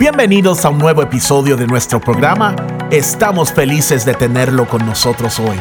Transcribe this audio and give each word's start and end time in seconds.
Bienvenidos 0.00 0.64
a 0.64 0.70
un 0.70 0.78
nuevo 0.78 1.02
episodio 1.02 1.58
de 1.58 1.66
nuestro 1.66 2.00
programa. 2.00 2.56
Estamos 2.90 3.52
felices 3.52 4.06
de 4.06 4.14
tenerlo 4.14 4.66
con 4.66 4.86
nosotros 4.86 5.38
hoy. 5.38 5.60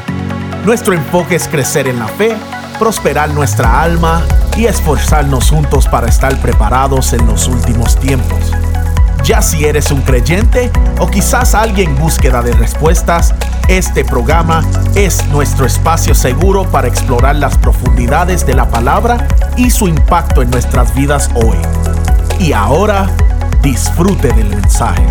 Nuestro 0.63 0.94
enfoque 0.94 1.35
es 1.35 1.49
crecer 1.49 1.89
en 1.89 1.99
la 1.99 2.08
fe, 2.08 2.38
prosperar 2.79 3.31
nuestra 3.31 3.81
alma 3.81 4.23
y 4.55 4.67
esforzarnos 4.67 5.49
juntos 5.49 5.89
para 5.89 6.07
estar 6.07 6.38
preparados 6.38 7.12
en 7.12 7.28
los 7.28 7.49
últimos 7.49 7.99
tiempos. 7.99 8.39
Ya 9.25 9.42
si 9.42 9.65
eres 9.65 9.92
un 9.92 10.03
creyente 10.03 10.71
o 10.99 11.08
quizás 11.12 11.53
alguien 11.53 11.90
en 11.90 11.97
búsqueda 11.97 12.42
de 12.42 12.53
respuestas, 12.53 13.35
este 13.67 14.06
programa 14.06 14.63
es 14.96 15.28
nuestro 15.28 15.65
espacio 15.65 16.16
seguro 16.16 16.63
para 16.63 16.88
explorar 16.88 17.35
las 17.35 17.58
profundidades 17.58 18.45
de 18.45 18.53
la 18.53 18.70
palabra 18.70 19.27
y 19.58 19.70
su 19.70 19.90
impacto 19.90 20.41
en 20.41 20.49
nuestras 20.49 20.95
vidas 20.95 21.30
hoy. 21.35 21.57
Y 22.40 22.53
ahora, 22.53 23.09
disfrute 23.62 24.30
del 24.30 24.48
mensaje. 24.48 25.05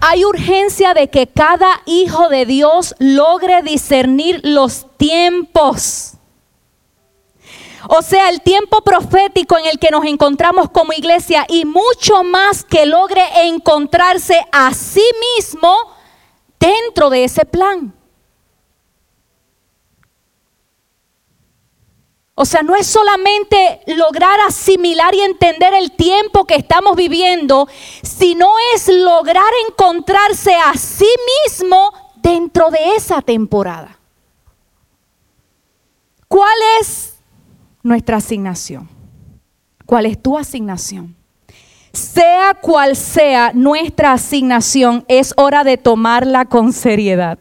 Hay 0.00 0.24
urgencia 0.24 0.94
de 0.94 1.08
que 1.08 1.26
cada 1.26 1.82
hijo 1.86 2.28
de 2.28 2.46
Dios 2.46 2.94
logre 2.98 3.62
discernir 3.62 4.40
los 4.42 4.86
tiempos. 4.96 6.14
O 7.88 8.02
sea, 8.02 8.28
el 8.28 8.40
tiempo 8.42 8.82
profético 8.82 9.56
en 9.58 9.66
el 9.66 9.78
que 9.78 9.90
nos 9.90 10.04
encontramos 10.04 10.70
como 10.70 10.92
iglesia 10.92 11.46
y 11.48 11.64
mucho 11.64 12.22
más 12.24 12.64
que 12.64 12.86
logre 12.86 13.22
encontrarse 13.44 14.40
a 14.52 14.72
sí 14.74 15.04
mismo 15.36 15.74
dentro 16.58 17.10
de 17.10 17.24
ese 17.24 17.44
plan. 17.44 17.94
O 22.42 22.46
sea, 22.46 22.62
no 22.62 22.74
es 22.74 22.86
solamente 22.86 23.82
lograr 23.86 24.40
asimilar 24.40 25.14
y 25.14 25.20
entender 25.20 25.74
el 25.74 25.92
tiempo 25.92 26.46
que 26.46 26.54
estamos 26.54 26.96
viviendo, 26.96 27.68
sino 28.02 28.48
es 28.74 28.88
lograr 28.88 29.44
encontrarse 29.68 30.54
a 30.54 30.72
sí 30.72 31.04
mismo 31.44 31.92
dentro 32.22 32.70
de 32.70 32.94
esa 32.96 33.20
temporada. 33.20 33.98
¿Cuál 36.28 36.56
es 36.80 37.16
nuestra 37.82 38.16
asignación? 38.16 38.88
¿Cuál 39.84 40.06
es 40.06 40.22
tu 40.22 40.38
asignación? 40.38 41.14
Sea 41.92 42.54
cual 42.54 42.96
sea 42.96 43.52
nuestra 43.52 44.12
asignación, 44.14 45.04
es 45.08 45.34
hora 45.36 45.62
de 45.62 45.76
tomarla 45.76 46.46
con 46.46 46.72
seriedad. 46.72 47.38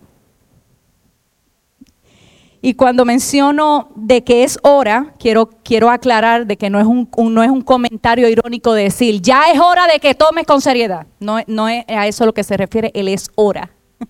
Y 2.62 2.74
cuando 2.74 3.06
menciono 3.06 3.90
de 3.96 4.24
que 4.24 4.44
es 4.44 4.60
hora, 4.64 5.14
quiero, 5.18 5.50
quiero 5.64 5.90
aclarar 5.90 6.46
de 6.46 6.58
que 6.58 6.70
no 6.70 6.80
es, 6.80 6.86
un, 6.86 7.10
no 7.34 7.42
es 7.42 7.50
un 7.50 7.62
comentario 7.62 8.28
irónico 8.28 8.74
de 8.74 8.84
decir, 8.84 9.22
ya 9.22 9.50
es 9.52 9.60
hora 9.60 9.88
de 9.88 10.00
que 10.00 10.14
tomes 10.14 10.46
con 10.46 10.60
seriedad. 10.60 11.08
No, 11.20 11.40
no 11.48 11.70
es 11.70 11.86
a 11.88 12.08
eso 12.08 12.24
a 12.24 12.28
lo 12.28 12.34
que 12.34 12.44
se 12.44 12.58
refiere, 12.58 12.92
él 12.94 13.08
es 13.08 13.32
hora. 13.36 13.72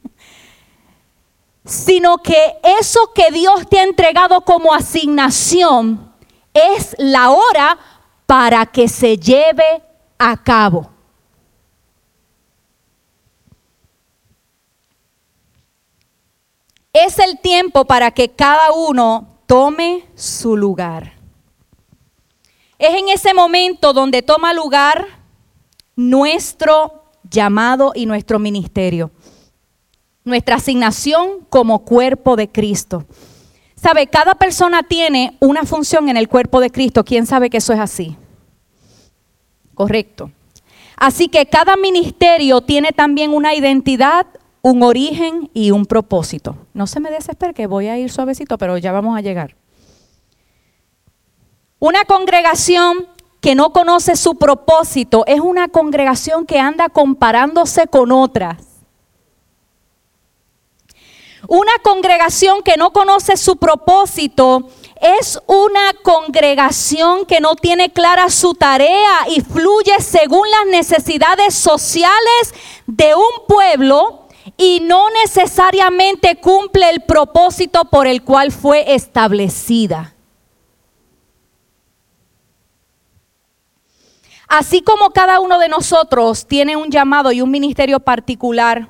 Sino 1.64 2.18
que 2.18 2.56
eso 2.80 3.12
que 3.14 3.32
Dios 3.32 3.70
te 3.70 3.80
ha 3.80 3.84
entregado 3.84 4.42
como 4.42 4.74
asignación 4.74 6.12
es 6.54 6.96
la 6.98 7.30
hora 7.30 7.78
para 8.26 8.66
que 8.66 8.88
se 8.88 9.18
lleve 9.18 9.84
a 10.18 10.42
cabo. 10.42 10.90
Es 17.06 17.18
el 17.20 17.40
tiempo 17.40 17.86
para 17.86 18.12
que 18.12 18.30
cada 18.30 18.74
uno 18.74 19.28
tome 19.46 20.06
su 20.16 20.58
lugar. 20.58 21.14
Es 22.78 22.96
en 22.96 23.10
ese 23.10 23.34
momento 23.34 23.94
donde 23.94 24.22
toma 24.22 24.54
lugar 24.54 25.08
nuestro 25.96 27.04
llamado 27.30 27.94
y 27.96 28.06
nuestro 28.06 28.40
ministerio. 28.40 29.12
Nuestra 30.24 30.56
asignación 30.56 31.46
como 31.50 31.86
cuerpo 31.86 32.36
de 32.36 32.50
Cristo. 32.50 33.06
Sabe, 33.76 34.08
cada 34.08 34.36
persona 34.36 34.84
tiene 34.84 35.38
una 35.40 35.64
función 35.64 36.10
en 36.10 36.18
el 36.18 36.28
cuerpo 36.28 36.60
de 36.60 36.70
Cristo. 36.70 37.06
¿Quién 37.06 37.26
sabe 37.26 37.50
que 37.50 37.58
eso 37.58 37.72
es 37.72 37.80
así? 37.80 38.18
Correcto. 39.74 40.32
Así 40.98 41.30
que 41.30 41.46
cada 41.46 41.78
ministerio 41.78 42.60
tiene 42.60 42.92
también 42.92 43.34
una 43.34 43.56
identidad, 43.56 44.28
un 44.62 44.84
origen 44.84 45.50
y 45.54 45.72
un 45.72 45.86
propósito. 45.86 46.56
No 46.74 46.88
se 46.88 47.00
me 47.00 47.12
desespere 47.12 47.54
que 47.54 47.68
voy 47.68 47.88
a 47.88 47.98
ir 47.98 48.12
suavecito, 48.12 48.58
pero 48.58 48.78
ya 48.78 48.92
vamos 48.92 49.18
a 49.18 49.22
llegar. 49.22 49.56
Una 51.80 52.04
congregación 52.04 53.08
que 53.40 53.56
no 53.56 53.72
conoce 53.72 54.16
su 54.18 54.36
propósito 54.36 55.24
es 55.26 55.40
una 55.40 55.70
congregación 55.70 56.46
que 56.46 56.60
anda 56.60 56.90
comparándose 56.90 57.88
con 57.88 58.12
otras. 58.12 58.70
Una 61.48 61.72
congregación 61.82 62.62
que 62.64 62.76
no 62.76 62.92
conoce 62.92 63.38
su 63.38 63.56
propósito 63.56 64.70
es 65.02 65.40
una 65.48 65.94
congregación 66.04 67.26
que 67.26 67.40
no 67.40 67.56
tiene 67.56 67.92
clara 67.94 68.30
su 68.30 68.54
tarea 68.54 69.26
y 69.30 69.40
fluye 69.40 70.00
según 70.02 70.50
las 70.52 70.66
necesidades 70.68 71.56
sociales 71.56 72.54
de 72.86 73.16
un 73.16 73.48
pueblo 73.48 74.19
y 74.58 74.80
no 74.82 75.10
necesariamente 75.24 76.40
cumple 76.40 76.90
el 76.90 77.02
propósito 77.02 77.86
por 77.86 78.08
el 78.08 78.24
cual 78.24 78.52
fue 78.52 78.94
establecida. 78.94 80.16
Así 84.48 84.82
como 84.82 85.12
cada 85.12 85.40
uno 85.40 85.60
de 85.60 85.70
nosotros 85.70 86.48
tiene 86.48 86.76
un 86.76 86.90
llamado 86.90 87.32
y 87.32 87.42
un 87.42 87.52
ministerio 87.52 88.00
particular, 88.00 88.90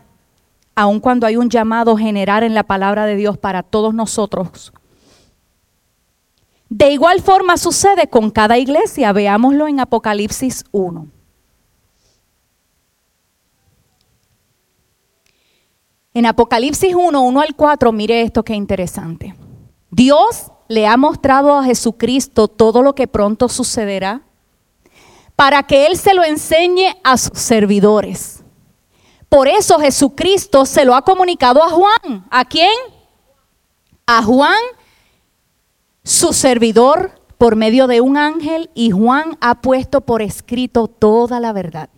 aun 0.74 1.02
cuando 1.02 1.28
hay 1.28 1.36
un 1.36 1.50
llamado 1.50 1.98
general 1.98 2.44
en 2.44 2.54
la 2.54 2.64
palabra 2.64 3.06
de 3.06 3.18
Dios 3.18 3.38
para 3.38 3.62
todos 3.64 3.94
nosotros, 3.94 4.72
de 6.70 6.92
igual 6.92 7.22
forma 7.22 7.58
sucede 7.58 8.08
con 8.08 8.30
cada 8.30 8.58
iglesia. 8.58 9.12
Veámoslo 9.12 9.68
en 9.68 9.80
Apocalipsis 9.80 10.64
1. 10.72 11.19
En 16.14 16.26
Apocalipsis 16.26 16.96
1, 16.96 17.22
1 17.22 17.42
al 17.42 17.56
4, 17.56 17.92
mire 17.92 18.22
esto 18.22 18.44
que 18.44 18.56
interesante. 18.56 19.36
Dios 19.92 20.52
le 20.68 20.88
ha 20.88 20.98
mostrado 20.98 21.56
a 21.56 21.64
Jesucristo 21.64 22.48
todo 22.48 22.82
lo 22.82 22.96
que 22.96 23.08
pronto 23.08 23.48
sucederá 23.48 24.24
para 25.36 25.64
que 25.64 25.86
Él 25.86 25.98
se 25.98 26.14
lo 26.14 26.24
enseñe 26.24 26.98
a 27.04 27.18
sus 27.18 27.38
servidores. 27.40 28.44
Por 29.30 29.48
eso 29.48 29.80
Jesucristo 29.80 30.66
se 30.66 30.84
lo 30.84 30.96
ha 30.96 31.04
comunicado 31.04 31.64
a 31.64 31.70
Juan. 31.70 32.26
¿A 32.32 32.44
quién? 32.44 32.74
A 34.08 34.24
Juan, 34.24 34.60
su 36.04 36.34
servidor, 36.34 37.22
por 37.38 37.56
medio 37.56 37.86
de 37.86 38.02
un 38.02 38.18
ángel, 38.18 38.72
y 38.74 38.90
Juan 38.90 39.38
ha 39.40 39.62
puesto 39.62 40.02
por 40.02 40.24
escrito 40.24 40.88
toda 40.88 41.40
la 41.40 41.54
verdad. 41.54 41.90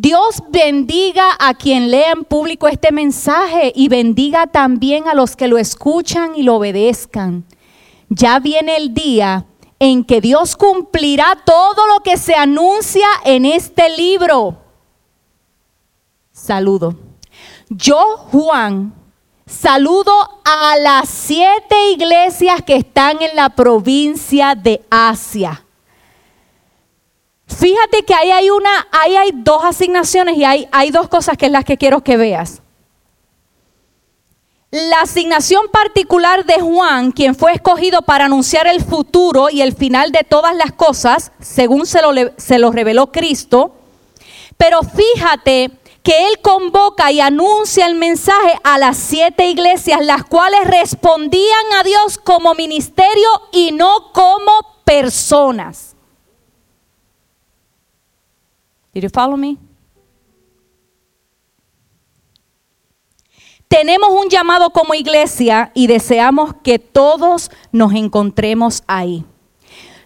Dios 0.00 0.44
bendiga 0.50 1.36
a 1.40 1.54
quien 1.54 1.90
lea 1.90 2.12
en 2.12 2.22
público 2.22 2.68
este 2.68 2.92
mensaje 2.92 3.72
y 3.74 3.88
bendiga 3.88 4.46
también 4.46 5.08
a 5.08 5.14
los 5.14 5.34
que 5.34 5.48
lo 5.48 5.58
escuchan 5.58 6.36
y 6.36 6.44
lo 6.44 6.54
obedezcan. 6.54 7.44
Ya 8.08 8.38
viene 8.38 8.76
el 8.76 8.94
día 8.94 9.46
en 9.80 10.04
que 10.04 10.20
Dios 10.20 10.54
cumplirá 10.54 11.42
todo 11.44 11.88
lo 11.88 12.04
que 12.04 12.16
se 12.16 12.36
anuncia 12.36 13.08
en 13.24 13.44
este 13.44 13.88
libro. 13.96 14.58
Saludo. 16.30 16.94
Yo, 17.68 18.18
Juan, 18.30 18.94
saludo 19.46 20.12
a 20.44 20.76
las 20.78 21.08
siete 21.08 21.90
iglesias 21.90 22.62
que 22.62 22.76
están 22.76 23.20
en 23.20 23.34
la 23.34 23.48
provincia 23.48 24.54
de 24.54 24.80
Asia. 24.90 25.64
Fíjate 27.58 28.04
que 28.04 28.14
ahí 28.14 28.30
hay 28.30 28.50
una, 28.50 28.86
ahí 28.92 29.16
hay 29.16 29.32
dos 29.34 29.64
asignaciones 29.64 30.36
y 30.36 30.44
hay, 30.44 30.68
hay 30.70 30.92
dos 30.92 31.08
cosas 31.08 31.36
que 31.36 31.46
es 31.46 31.52
las 31.52 31.64
que 31.64 31.76
quiero 31.76 32.04
que 32.04 32.16
veas. 32.16 32.62
La 34.70 35.00
asignación 35.00 35.66
particular 35.72 36.44
de 36.44 36.60
Juan, 36.60 37.10
quien 37.10 37.34
fue 37.34 37.52
escogido 37.52 38.02
para 38.02 38.26
anunciar 38.26 38.68
el 38.68 38.84
futuro 38.84 39.50
y 39.50 39.62
el 39.62 39.74
final 39.74 40.12
de 40.12 40.22
todas 40.22 40.54
las 40.54 40.70
cosas, 40.70 41.32
según 41.40 41.84
se 41.86 42.00
lo, 42.00 42.12
se 42.36 42.60
lo 42.60 42.70
reveló 42.70 43.10
Cristo. 43.10 43.74
Pero 44.56 44.82
fíjate 44.82 45.72
que 46.04 46.28
él 46.28 46.38
convoca 46.40 47.10
y 47.10 47.18
anuncia 47.18 47.86
el 47.86 47.96
mensaje 47.96 48.56
a 48.62 48.78
las 48.78 48.98
siete 48.98 49.48
iglesias, 49.48 50.06
las 50.06 50.22
cuales 50.22 50.64
respondían 50.64 51.72
a 51.76 51.82
Dios 51.82 52.18
como 52.18 52.54
ministerio 52.54 53.28
y 53.50 53.72
no 53.72 54.12
como 54.12 54.52
personas. 54.84 55.96
Did 58.92 59.10
follow 59.12 59.36
me? 59.36 59.56
Tenemos 63.68 64.10
un 64.10 64.30
llamado 64.30 64.70
como 64.70 64.94
iglesia 64.94 65.70
y 65.74 65.86
deseamos 65.86 66.54
que 66.62 66.78
todos 66.78 67.50
nos 67.70 67.92
encontremos 67.92 68.82
ahí. 68.86 69.24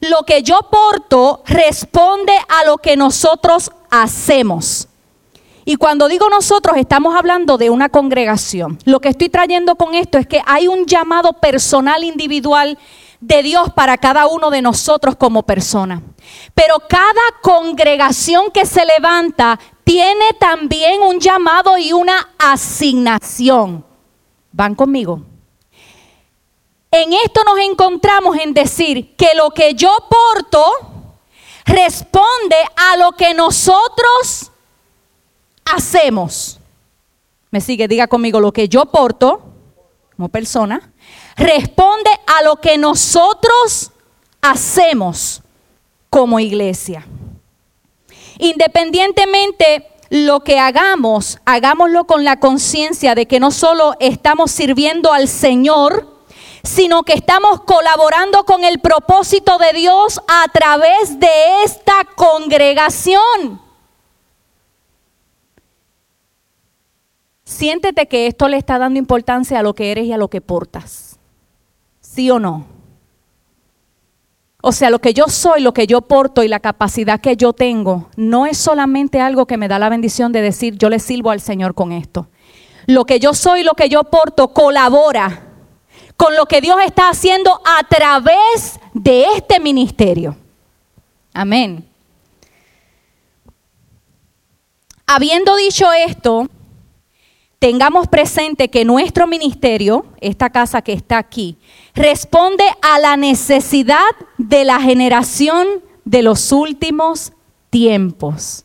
lo 0.01 0.25
que 0.27 0.43
yo 0.43 0.59
porto 0.69 1.45
responde 1.47 2.33
a 2.49 2.65
lo 2.65 2.79
que 2.79 2.97
nosotros 2.97 3.71
hacemos. 3.89 4.89
Y 5.65 5.77
cuando 5.77 6.09
digo 6.09 6.29
nosotros, 6.29 6.77
estamos 6.77 7.15
hablando 7.15 7.57
de 7.57 7.71
una 7.71 7.89
congregación. 7.89 8.81
Lo 8.85 8.99
que 8.99 9.11
estoy 9.11 9.29
trayendo 9.29 9.77
con 9.77 9.95
esto 9.95 10.19
es 10.19 10.27
que 10.27 10.43
hay 10.45 10.67
un 10.67 10.87
llamado 10.87 11.35
personal 11.35 12.03
individual 12.03 12.79
de 13.23 13.43
Dios 13.45 13.73
para 13.73 13.97
cada 13.99 14.27
uno 14.27 14.51
de 14.51 14.61
nosotros 14.61 15.15
como 15.15 15.45
persona. 15.45 16.03
Pero 16.55 16.81
cada 16.89 17.23
congregación 17.41 18.51
que 18.51 18.67
se 18.67 18.85
levanta 18.85 19.59
tiene 19.85 20.33
también 20.41 21.01
un 21.01 21.21
llamado 21.21 21.79
y 21.79 21.93
una 21.93 22.31
asignación. 22.37 23.85
¿Van 24.51 24.75
conmigo? 24.75 25.23
En 26.91 27.13
esto 27.13 27.43
nos 27.45 27.59
encontramos 27.59 28.37
en 28.39 28.53
decir 28.53 29.15
que 29.17 29.29
lo 29.37 29.51
que 29.51 29.75
yo 29.75 29.97
porto 30.11 30.65
responde 31.65 32.57
a 32.77 32.97
lo 32.97 33.13
que 33.13 33.35
nosotros 33.35 34.51
hacemos. 35.65 36.59
Me 37.53 37.61
sigue, 37.61 37.87
diga 37.87 38.09
conmigo, 38.09 38.41
lo 38.41 38.53
que 38.53 38.69
yo 38.69 38.87
porto 38.87 39.43
como 40.17 40.29
persona 40.29 40.92
responde 41.37 42.11
a 42.27 42.43
lo 42.43 42.57
que 42.57 42.79
nosotros 42.79 43.91
hacemos 44.41 45.43
como 46.11 46.41
iglesia. 46.41 47.07
Independientemente 48.39 49.89
lo 50.11 50.41
que 50.41 50.59
hagamos, 50.59 51.39
hagámoslo 51.47 52.05
con 52.05 52.25
la 52.25 52.39
conciencia 52.39 53.15
de 53.15 53.27
que 53.27 53.41
no 53.41 53.51
solo 53.51 53.95
estamos 53.99 54.51
sirviendo 54.51 55.13
al 55.13 55.27
Señor, 55.27 56.13
sino 56.63 57.03
que 57.03 57.15
estamos 57.15 57.63
colaborando 57.63 58.45
con 58.45 58.63
el 58.65 58.81
propósito 58.81 59.59
de 59.59 59.73
Dios 59.73 60.21
a 60.29 60.47
través 60.53 61.19
de 61.19 61.63
esta 61.65 62.05
congregación. 62.15 63.61
Siéntete 67.45 68.07
que 68.07 68.27
esto 68.27 68.49
le 68.49 68.57
está 68.57 68.79
dando 68.79 68.99
importancia 68.99 69.59
a 69.59 69.63
lo 69.63 69.75
que 69.75 69.91
eres 69.91 70.07
y 70.07 70.13
a 70.13 70.19
lo 70.19 70.29
que 70.29 70.41
portas. 70.41 71.12
¿Sí 72.15 72.31
o 72.31 72.39
no? 72.39 72.67
O 74.61 74.71
sea, 74.71 74.91
lo 74.91 74.99
que 74.99 75.15
yo 75.15 75.29
soy, 75.29 75.63
lo 75.63 75.73
que 75.73 75.87
yo 75.87 76.03
porto 76.03 76.43
y 76.43 76.49
la 76.49 76.61
capacidad 76.61 77.21
que 77.21 77.37
yo 77.37 77.55
tengo, 77.55 78.11
no 78.17 78.45
es 78.45 78.59
solamente 78.59 79.19
algo 79.19 79.47
que 79.47 79.57
me 79.57 79.67
da 79.67 79.79
la 79.79 79.89
bendición 79.89 80.31
de 80.31 80.43
decir, 80.43 80.77
yo 80.77 80.91
le 80.91 80.99
sirvo 80.99 81.31
al 81.31 81.41
Señor 81.41 81.75
con 81.75 81.91
esto. 81.91 82.29
Lo 82.87 83.07
que 83.07 83.19
yo 83.19 83.33
soy, 83.33 83.63
lo 83.63 83.73
que 83.73 83.89
yo 83.89 84.05
porto, 84.05 84.49
colabora 84.49 85.49
con 86.19 86.37
lo 86.37 86.45
que 86.45 86.61
Dios 86.61 86.77
está 86.85 87.09
haciendo 87.09 87.61
a 87.65 87.83
través 87.89 88.79
de 88.93 89.25
este 89.35 89.59
ministerio. 89.59 90.37
Amén. 91.33 91.89
Habiendo 95.07 95.57
dicho 95.57 95.91
esto, 95.93 96.47
tengamos 97.59 98.07
presente 98.07 98.69
que 98.69 98.85
nuestro 98.85 99.27
ministerio, 99.27 100.05
esta 100.21 100.51
casa 100.51 100.83
que 100.83 100.93
está 100.93 101.17
aquí, 101.17 101.57
responde 101.95 102.65
a 102.81 102.99
la 102.99 103.17
necesidad 103.17 104.11
de 104.39 104.65
la 104.65 104.81
generación 104.81 105.67
de 106.05 106.23
los 106.23 106.53
últimos 106.53 107.33
tiempos. 107.71 108.65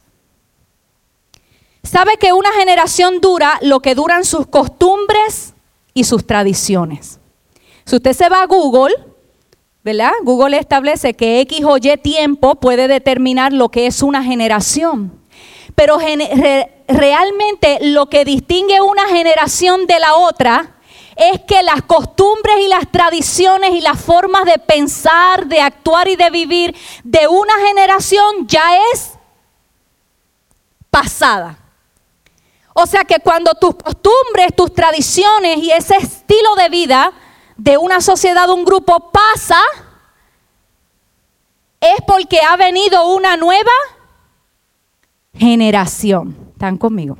¿Sabe 1.83 2.17
que 2.17 2.33
una 2.33 2.51
generación 2.53 3.21
dura 3.21 3.59
lo 3.61 3.79
que 3.79 3.95
duran 3.95 4.25
sus 4.25 4.47
costumbres 4.47 5.53
y 5.93 6.03
sus 6.03 6.27
tradiciones? 6.27 7.19
Si 7.85 7.95
usted 7.95 8.13
se 8.13 8.27
va 8.27 8.41
a 8.41 8.47
Google, 8.47 8.93
¿verdad? 9.83 10.11
Google 10.23 10.57
establece 10.57 11.13
que 11.13 11.39
X 11.41 11.63
o 11.63 11.77
Y 11.77 11.95
tiempo 11.97 12.55
puede 12.55 12.89
determinar 12.89 13.53
lo 13.53 13.69
que 13.69 13.87
es 13.87 14.01
una 14.01 14.21
generación. 14.21 15.13
Pero 15.75 15.97
realmente 16.87 17.77
lo 17.81 18.07
que 18.07 18.25
distingue 18.25 18.81
una 18.81 19.07
generación 19.07 19.85
de 19.85 19.99
la 19.99 20.15
otra 20.15 20.76
es 21.17 21.41
que 21.41 21.63
las 21.63 21.81
costumbres 21.81 22.57
y 22.61 22.67
las 22.67 22.91
tradiciones 22.91 23.71
y 23.73 23.81
las 23.81 23.99
formas 23.99 24.45
de 24.45 24.59
pensar, 24.59 25.47
de 25.47 25.59
actuar 25.61 26.07
y 26.07 26.15
de 26.15 26.29
vivir 26.29 26.75
de 27.03 27.27
una 27.27 27.53
generación 27.65 28.47
ya 28.47 28.77
es 28.93 29.13
pasada. 30.91 31.57
O 32.73 32.85
sea 32.85 33.03
que 33.03 33.19
cuando 33.19 33.55
tus 33.55 33.75
costumbres, 33.75 34.55
tus 34.55 34.71
tradiciones 34.73 35.57
y 35.57 35.71
ese 35.71 35.95
estilo 35.95 36.53
de 36.55 36.69
vida 36.69 37.11
de 37.57 37.77
una 37.77 38.01
sociedad, 38.01 38.47
un 38.51 38.63
grupo 38.63 39.11
pasa, 39.11 39.59
es 41.79 41.97
porque 42.05 42.39
ha 42.41 42.55
venido 42.55 43.07
una 43.15 43.35
nueva 43.37 43.71
generación. 45.33 46.37
¿Están 46.53 46.77
conmigo? 46.77 47.17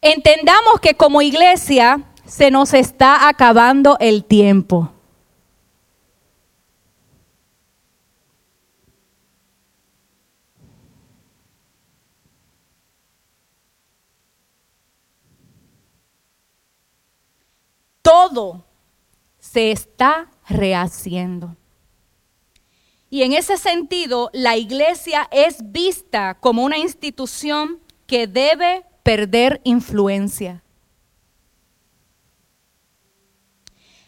Entendamos 0.00 0.80
que 0.80 0.94
como 0.94 1.22
iglesia 1.22 2.04
se 2.24 2.50
nos 2.50 2.74
está 2.74 3.28
acabando 3.28 3.96
el 4.00 4.24
tiempo. 4.24 4.92
Todo 18.02 18.64
se 19.38 19.72
está 19.72 20.30
rehaciendo. 20.48 21.56
Y 23.08 23.22
en 23.22 23.32
ese 23.32 23.56
sentido, 23.56 24.30
la 24.32 24.56
iglesia 24.56 25.28
es 25.30 25.72
vista 25.72 26.34
como 26.38 26.64
una 26.64 26.78
institución 26.78 27.80
que 28.06 28.26
debe 28.26 28.84
perder 29.06 29.60
influencia. 29.62 30.64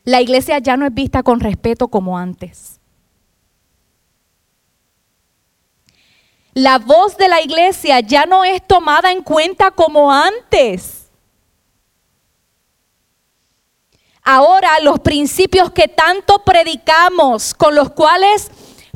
La 0.03 0.21
iglesia 0.21 0.59
ya 0.59 0.77
no 0.77 0.87
es 0.87 0.93
vista 0.93 1.23
con 1.23 1.39
respeto 1.39 1.87
como 1.87 2.19
antes. 2.19 2.81
La 6.53 6.81
voz 6.81 7.17
de 7.17 7.29
la 7.29 7.41
iglesia 7.41 8.00
ya 8.00 8.27
no 8.27 8.45
es 8.45 8.67
tomada 8.67 9.12
en 9.12 9.23
cuenta 9.23 9.71
como 9.71 10.12
antes. 10.12 11.06
Ahora 14.25 14.81
los 14.82 14.99
principios 14.99 15.70
que 15.70 15.87
tanto 15.87 16.43
predicamos, 16.44 17.55
con 17.55 17.77
los 17.77 17.91
cuales 17.91 18.51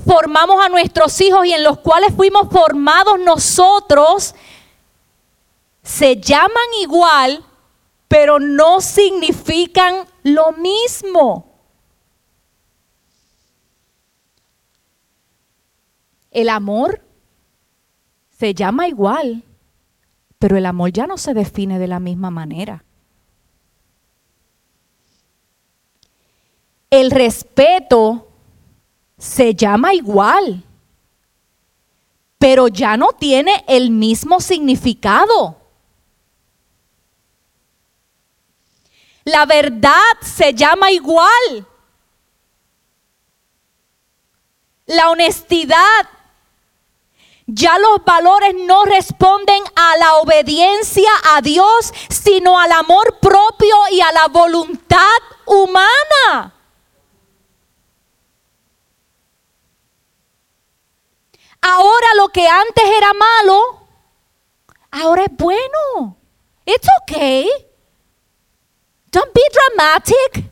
formamos 0.05 0.65
a 0.65 0.69
nuestros 0.69 1.21
hijos 1.21 1.47
y 1.47 1.53
en 1.53 1.62
los 1.62 1.79
cuales 1.79 2.12
fuimos 2.17 2.49
formados 2.50 3.21
nosotros, 3.21 4.35
se 5.83 6.17
llaman 6.17 6.69
igual, 6.81 7.45
pero 8.09 8.39
no 8.39 8.81
significan 8.81 10.07
lo 10.23 10.53
mismo. 10.53 11.53
El 16.31 16.49
amor 16.49 17.03
se 18.39 18.55
llama 18.55 18.89
igual, 18.89 19.45
pero 20.39 20.57
el 20.57 20.67
amor 20.67 20.93
ya 20.93 21.07
no 21.07 21.19
se 21.19 21.35
define 21.35 21.79
de 21.79 21.89
la 21.89 22.01
misma 22.01 22.31
manera. 22.31 22.85
El 26.91 27.11
respeto 27.11 28.29
se 29.19 29.55
llama 29.55 29.95
igual, 29.95 30.65
pero 32.39 32.69
ya 32.69 32.97
no 32.97 33.12
tiene 33.12 33.65
el 33.67 33.91
mismo 33.91 34.41
significado. 34.41 35.62
La 39.25 39.47
verdad 39.47 40.00
se 40.21 40.55
llama 40.55 40.91
igual. 40.91 41.67
La 44.87 45.11
honestidad. 45.11 46.09
Ya 47.47 47.79
los 47.79 48.05
valores 48.05 48.55
no 48.55 48.85
responden 48.85 49.62
a 49.75 49.97
la 49.97 50.14
obediencia 50.17 51.11
a 51.35 51.41
Dios, 51.41 51.93
sino 52.09 52.59
al 52.59 52.73
amor 52.73 53.19
propio 53.21 53.76
y 53.91 54.00
a 54.00 54.12
la 54.12 54.29
voluntad 54.29 55.19
humana. 55.47 56.55
Ahora 61.61 62.07
lo 62.17 62.29
que 62.29 62.49
antes 62.49 62.85
era 62.85 63.12
malo, 63.12 63.87
ahora 64.91 65.25
es 65.25 65.37
bueno. 65.37 66.17
It's 66.64 66.88
okay. 67.02 67.49
Don't 69.12 69.33
be 69.35 69.42
dramatic. 69.52 70.50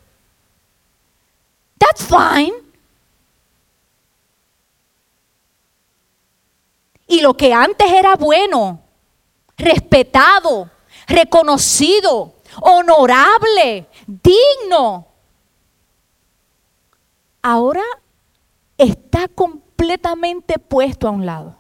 That's 1.79 2.05
fine. 2.05 2.52
Y 7.09 7.23
lo 7.23 7.35
que 7.35 7.52
antes 7.52 7.90
era 7.90 8.14
bueno, 8.14 8.81
respetado, 9.57 10.71
reconocido, 11.09 12.35
honorable, 12.61 13.88
digno, 14.07 15.07
ahora 17.43 17.83
está 18.79 19.26
completamente 19.26 20.59
puesto 20.59 21.09
a 21.09 21.11
un 21.11 21.26
lado. 21.26 21.60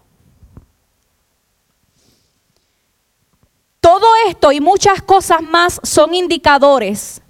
Todo 3.80 4.06
esto 4.28 4.52
y 4.52 4.60
muchas 4.60 5.02
cosas 5.02 5.42
más 5.42 5.80
son 5.82 6.14
indicadores 6.14 7.22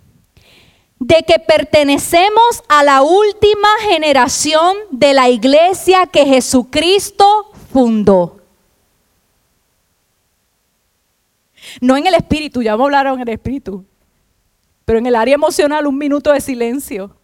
de 0.99 1.23
que 1.26 1.38
pertenecemos 1.38 2.62
a 2.69 2.83
la 2.83 3.02
última 3.02 3.69
generación 3.88 4.76
de 4.90 5.14
la 5.14 5.28
iglesia 5.28 6.07
que 6.07 6.26
Jesucristo 6.26 7.52
fundó. 7.73 8.40
No 11.80 11.97
en 11.97 12.07
el 12.07 12.14
espíritu, 12.14 12.62
ya 12.62 12.76
me 12.76 12.85
hablaron 12.85 13.14
en 13.14 13.28
el 13.28 13.35
espíritu, 13.35 13.85
pero 14.85 14.99
en 14.99 15.07
el 15.07 15.14
área 15.14 15.35
emocional 15.35 15.87
un 15.87 15.97
minuto 15.97 16.33
de 16.33 16.40
silencio. 16.40 17.16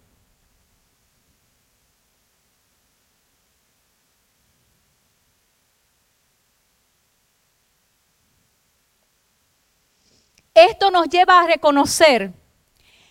Esto 10.56 10.90
nos 10.90 11.10
lleva 11.10 11.38
a 11.38 11.46
reconocer 11.46 12.32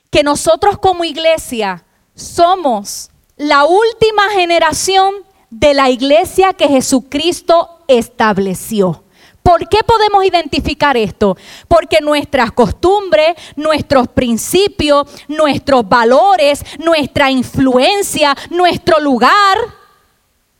que 0.09 0.23
nosotros 0.23 0.79
como 0.79 1.03
iglesia 1.03 1.85
somos 2.15 3.11
la 3.37 3.65
última 3.65 4.31
generación 4.31 5.13
de 5.51 5.75
la 5.75 5.91
iglesia 5.91 6.53
que 6.53 6.67
Jesucristo 6.67 7.83
estableció. 7.87 9.03
¿Por 9.43 9.69
qué 9.69 9.83
podemos 9.83 10.25
identificar 10.25 10.97
esto? 10.97 11.37
Porque 11.67 12.01
nuestras 12.01 12.51
costumbres, 12.51 13.35
nuestros 13.55 14.07
principios, 14.07 15.07
nuestros 15.27 15.87
valores, 15.87 16.65
nuestra 16.79 17.29
influencia, 17.29 18.35
nuestro 18.49 18.99
lugar 18.99 19.59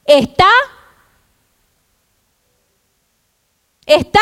está 0.05 0.51
está 3.87 4.21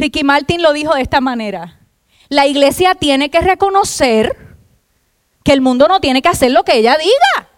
Ricky 0.00 0.24
Martin 0.24 0.62
lo 0.62 0.72
dijo 0.72 0.94
de 0.94 1.02
esta 1.02 1.20
manera. 1.20 1.78
La 2.30 2.46
iglesia 2.46 2.94
tiene 2.94 3.30
que 3.30 3.42
reconocer 3.42 4.34
que 5.44 5.52
el 5.52 5.60
mundo 5.60 5.88
no 5.88 6.00
tiene 6.00 6.22
que 6.22 6.28
hacer 6.28 6.52
lo 6.52 6.64
que 6.64 6.76
ella 6.76 6.96
diga. 6.96 7.50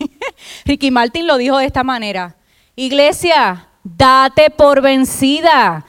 Ricky 0.64 0.90
Martin 0.90 1.28
lo 1.28 1.36
dijo 1.36 1.58
de 1.58 1.66
esta 1.66 1.84
manera. 1.84 2.36
Iglesia, 2.74 3.68
date 3.84 4.50
por 4.50 4.82
vencida. 4.82 5.86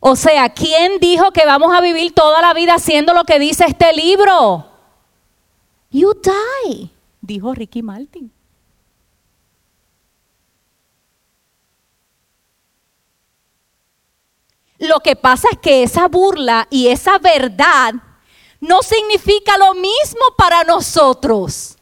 O 0.00 0.16
sea, 0.16 0.48
¿quién 0.48 1.00
dijo 1.00 1.30
que 1.32 1.44
vamos 1.44 1.76
a 1.76 1.82
vivir 1.82 2.14
toda 2.14 2.40
la 2.40 2.54
vida 2.54 2.76
haciendo 2.76 3.12
lo 3.12 3.24
que 3.24 3.38
dice 3.38 3.66
este 3.66 3.92
libro? 3.92 4.66
You 5.90 6.14
die, 6.14 6.90
dijo 7.20 7.52
Ricky 7.52 7.82
Martin. 7.82 8.32
Lo 14.78 15.00
que 15.00 15.16
pasa 15.16 15.48
es 15.52 15.58
que 15.58 15.82
esa 15.82 16.08
burla 16.08 16.68
y 16.70 16.88
esa 16.88 17.18
verdad 17.18 17.94
no 18.60 18.82
significa 18.82 19.56
lo 19.58 19.74
mismo 19.74 20.20
para 20.36 20.64
nosotros. 20.64 21.76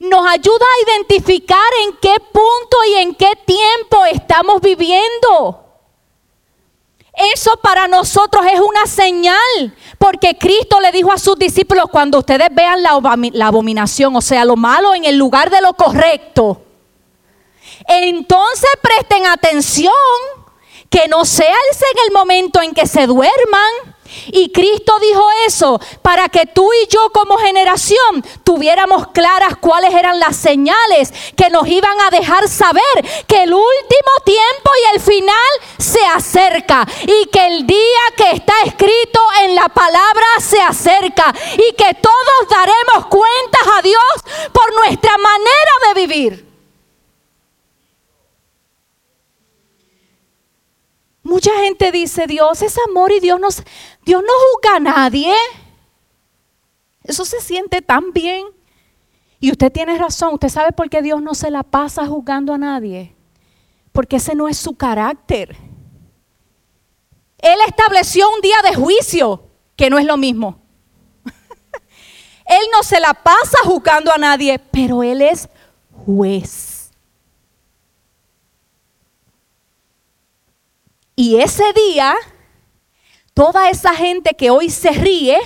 Nos 0.00 0.26
ayuda 0.28 0.64
a 0.64 0.90
identificar 0.90 1.70
en 1.84 1.96
qué 1.96 2.14
punto 2.32 2.76
y 2.88 2.94
en 2.94 3.14
qué 3.14 3.32
tiempo 3.44 4.04
estamos 4.04 4.60
viviendo. 4.60 5.64
Eso 7.34 7.56
para 7.56 7.88
nosotros 7.88 8.46
es 8.46 8.60
una 8.60 8.86
señal, 8.86 9.74
porque 9.98 10.38
Cristo 10.38 10.80
le 10.80 10.92
dijo 10.92 11.10
a 11.10 11.18
sus 11.18 11.36
discípulos, 11.36 11.86
cuando 11.90 12.18
ustedes 12.18 12.48
vean 12.52 12.80
la, 12.80 12.90
abominación, 13.46 14.14
o 14.14 14.20
sea, 14.20 14.44
lo 14.44 14.54
malo 14.54 14.94
en 14.94 15.04
el 15.04 15.16
lugar 15.16 15.50
de 15.50 15.60
lo 15.60 15.74
correcto, 15.74 16.62
entonces 17.86 18.70
presten 18.82 19.26
atención, 19.26 19.92
que 20.90 21.08
no 21.08 21.24
sea 21.24 21.48
en 21.48 21.98
el 22.06 22.12
momento 22.12 22.60
en 22.62 22.74
que 22.74 22.86
se 22.86 23.06
duerman. 23.06 23.96
Y 24.28 24.50
Cristo 24.52 24.98
dijo 25.00 25.22
eso 25.46 25.78
para 26.00 26.30
que 26.30 26.46
tú 26.46 26.66
y 26.82 26.86
yo 26.88 27.10
como 27.12 27.36
generación 27.36 28.24
tuviéramos 28.42 29.08
claras 29.08 29.58
cuáles 29.60 29.92
eran 29.92 30.18
las 30.18 30.34
señales 30.34 31.12
que 31.36 31.50
nos 31.50 31.68
iban 31.68 32.00
a 32.00 32.08
dejar 32.08 32.48
saber 32.48 32.82
que 33.26 33.42
el 33.42 33.52
último 33.52 34.12
tiempo 34.24 34.70
y 34.82 34.96
el 34.96 35.02
final 35.02 35.34
se 35.76 36.02
acerca 36.06 36.86
y 37.02 37.26
que 37.26 37.48
el 37.48 37.66
día 37.66 37.78
que 38.16 38.30
está 38.30 38.54
escrito 38.64 39.20
en 39.42 39.54
la 39.54 39.68
palabra 39.68 40.26
se 40.40 40.60
acerca 40.62 41.34
y 41.52 41.74
que 41.74 41.94
todos 42.00 42.48
daremos 42.48 43.08
cuentas 43.10 43.76
a 43.76 43.82
Dios 43.82 44.50
por 44.54 44.74
nuestra 44.74 45.18
manera 45.18 45.72
de 45.86 46.06
vivir. 46.06 46.47
Mucha 51.28 51.50
gente 51.60 51.92
dice, 51.92 52.26
Dios 52.26 52.62
es 52.62 52.76
amor 52.88 53.12
y 53.12 53.20
Dios, 53.20 53.62
Dios 54.06 54.22
no 54.22 54.32
juzga 54.50 54.76
a 54.76 54.80
nadie. 54.80 55.34
Eso 57.04 57.26
se 57.26 57.42
siente 57.42 57.82
tan 57.82 58.14
bien. 58.14 58.46
Y 59.38 59.50
usted 59.50 59.70
tiene 59.70 59.98
razón, 59.98 60.32
usted 60.32 60.48
sabe 60.48 60.72
por 60.72 60.88
qué 60.88 61.02
Dios 61.02 61.20
no 61.20 61.34
se 61.34 61.50
la 61.50 61.64
pasa 61.64 62.06
juzgando 62.06 62.54
a 62.54 62.58
nadie. 62.58 63.14
Porque 63.92 64.16
ese 64.16 64.34
no 64.34 64.48
es 64.48 64.56
su 64.56 64.74
carácter. 64.74 65.54
Él 67.36 67.58
estableció 67.68 68.26
un 68.34 68.40
día 68.40 68.56
de 68.64 68.74
juicio, 68.74 69.50
que 69.76 69.90
no 69.90 69.98
es 69.98 70.06
lo 70.06 70.16
mismo. 70.16 70.62
él 72.46 72.64
no 72.72 72.82
se 72.82 73.00
la 73.00 73.12
pasa 73.12 73.58
juzgando 73.64 74.10
a 74.10 74.16
nadie, 74.16 74.58
pero 74.58 75.02
Él 75.02 75.20
es 75.20 75.50
juez. 76.06 76.67
Y 81.20 81.40
ese 81.40 81.64
día, 81.72 82.14
toda 83.34 83.70
esa 83.70 83.92
gente 83.92 84.34
que 84.34 84.50
hoy 84.50 84.70
se 84.70 84.92
ríe, 84.92 85.36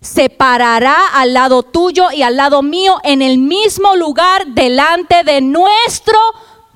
se 0.00 0.28
parará 0.28 1.06
al 1.12 1.32
lado 1.32 1.62
tuyo 1.62 2.10
y 2.10 2.22
al 2.22 2.34
lado 2.34 2.62
mío 2.62 2.98
en 3.04 3.22
el 3.22 3.38
mismo 3.38 3.94
lugar 3.94 4.44
delante 4.44 5.22
de 5.22 5.40
nuestro 5.40 6.18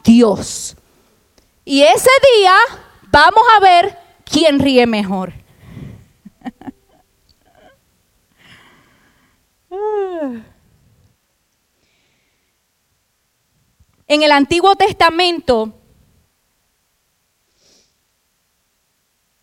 Dios. 0.04 0.76
Y 1.64 1.82
ese 1.82 2.10
día 2.36 2.54
vamos 3.10 3.42
a 3.56 3.60
ver 3.60 3.98
quién 4.24 4.60
ríe 4.60 4.86
mejor. 4.86 5.32
En 14.10 14.22
el 14.22 14.32
Antiguo 14.32 14.74
Testamento 14.74 15.77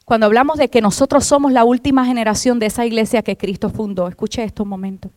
Cuando 0.06 0.28
hablamos 0.28 0.58
de 0.58 0.70
que 0.70 0.82
nosotros 0.82 1.26
somos 1.26 1.52
la 1.52 1.64
última 1.64 2.06
generación 2.06 2.60
de 2.60 2.68
esa 2.68 2.86
iglesia 2.86 3.24
que 3.24 3.38
Cristo 3.38 3.70
fundó, 3.70 4.08
escuche 4.08 4.44
esto 4.44 4.64
un 4.64 4.70
momento. 4.70 5.10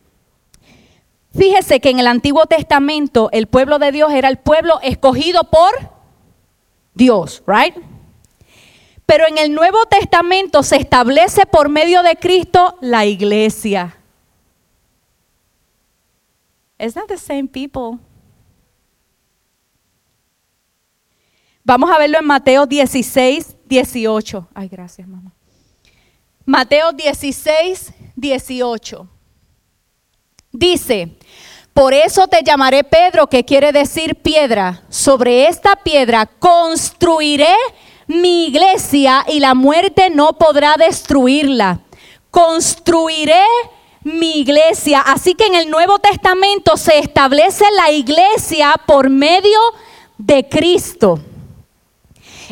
Fíjese 1.31 1.79
que 1.79 1.91
en 1.91 1.99
el 1.99 2.07
Antiguo 2.07 2.47
Testamento 2.47 3.29
el 3.31 3.45
pueblo 3.45 3.77
de 3.77 3.91
Dios 3.91 4.11
era 4.11 4.29
el 4.29 4.37
pueblo 4.37 4.79
escogido 4.81 5.43
por 5.43 5.71
Dios, 6.95 7.43
right? 7.45 7.75
Pero 9.05 9.27
en 9.27 9.37
el 9.37 9.53
Nuevo 9.53 9.85
Testamento 9.85 10.63
se 10.63 10.77
establece 10.77 11.45
por 11.45 11.69
medio 11.69 12.01
de 12.01 12.15
Cristo 12.15 12.75
la 12.81 13.05
iglesia. 13.05 13.95
It's 16.79 16.95
not 16.95 17.07
the 17.07 17.17
same 17.17 17.47
people. 17.47 17.99
Vamos 21.63 21.91
a 21.91 21.99
verlo 21.99 22.17
en 22.17 22.25
Mateo 22.25 22.65
16, 22.65 23.55
18. 23.69 24.49
Ay, 24.53 24.67
gracias, 24.67 25.07
mamá. 25.07 25.31
Mateo 26.43 26.91
16, 26.91 27.93
18. 28.15 29.07
Dice, 30.51 31.15
por 31.73 31.93
eso 31.93 32.27
te 32.27 32.41
llamaré 32.43 32.83
Pedro, 32.83 33.27
que 33.27 33.45
quiere 33.45 33.71
decir 33.71 34.15
piedra. 34.15 34.81
Sobre 34.89 35.47
esta 35.47 35.75
piedra 35.75 36.25
construiré 36.25 37.53
mi 38.07 38.47
iglesia 38.47 39.23
y 39.27 39.39
la 39.39 39.53
muerte 39.53 40.09
no 40.09 40.33
podrá 40.33 40.75
destruirla. 40.75 41.81
Construiré 42.31 43.43
mi 44.01 44.39
iglesia. 44.39 45.01
Así 45.01 45.35
que 45.35 45.45
en 45.45 45.53
el 45.53 45.69
Nuevo 45.69 45.99
Testamento 45.99 46.75
se 46.77 46.97
establece 46.97 47.65
la 47.77 47.91
iglesia 47.91 48.73
por 48.87 49.11
medio 49.11 49.59
de 50.17 50.49
Cristo. 50.49 51.19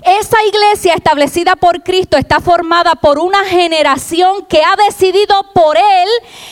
Esa 0.03 0.37
iglesia 0.45 0.93
establecida 0.93 1.55
por 1.55 1.81
Cristo 1.83 2.17
está 2.17 2.39
formada 2.39 2.95
por 2.95 3.17
una 3.17 3.45
generación 3.45 4.45
que 4.45 4.61
ha 4.63 4.75
decidido 4.87 5.51
por 5.53 5.75
Él, 5.75 6.07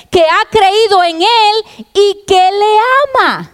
que 0.09 0.23
ha 0.23 0.49
creído 0.49 1.03
en 1.03 1.21
Él 1.21 1.87
y 1.93 2.23
que 2.25 2.51
le 2.51 2.77
ama. 3.13 3.51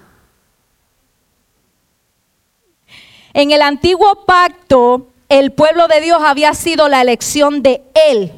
En 3.34 3.52
el 3.52 3.62
antiguo 3.62 4.26
pacto, 4.26 5.08
el 5.28 5.52
pueblo 5.52 5.88
de 5.88 6.02
Dios 6.02 6.22
había 6.22 6.54
sido 6.54 6.88
la 6.88 7.02
elección 7.02 7.62
de 7.62 7.84
Él. 7.94 8.32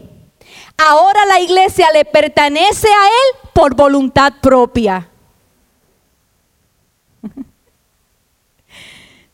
Ahora 0.77 1.25
la 1.27 1.39
iglesia 1.39 1.91
le 1.93 2.03
pertenece 2.05 2.87
a 2.87 3.05
Él 3.05 3.49
por 3.53 3.75
voluntad 3.75 4.33
propia. 4.41 5.07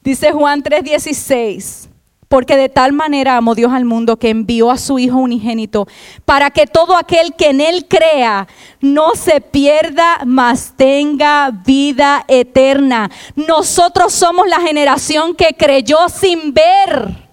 Dice 0.04 0.32
Juan 0.34 0.62
3:16 0.64 1.89
porque 2.30 2.56
de 2.56 2.70
tal 2.70 2.94
manera 2.94 3.38
amó 3.38 3.56
Dios 3.56 3.74
al 3.74 3.86
mundo 3.86 4.18
que 4.18 4.30
envió 4.30 4.70
a 4.70 4.78
su 4.78 5.00
Hijo 5.00 5.18
unigénito, 5.18 5.88
para 6.26 6.52
que 6.52 6.68
todo 6.68 6.96
aquel 6.96 7.34
que 7.36 7.50
en 7.50 7.60
Él 7.60 7.88
crea 7.90 8.48
no 8.80 9.16
se 9.16 9.42
pierda, 9.42 10.20
mas 10.26 10.74
tenga 10.78 11.50
vida 11.50 12.24
eterna. 12.28 13.10
Nosotros 13.36 14.14
somos 14.14 14.48
la 14.48 14.62
generación 14.62 15.36
que 15.36 15.56
creyó 15.58 16.08
sin 16.08 16.54
ver. 16.54 17.28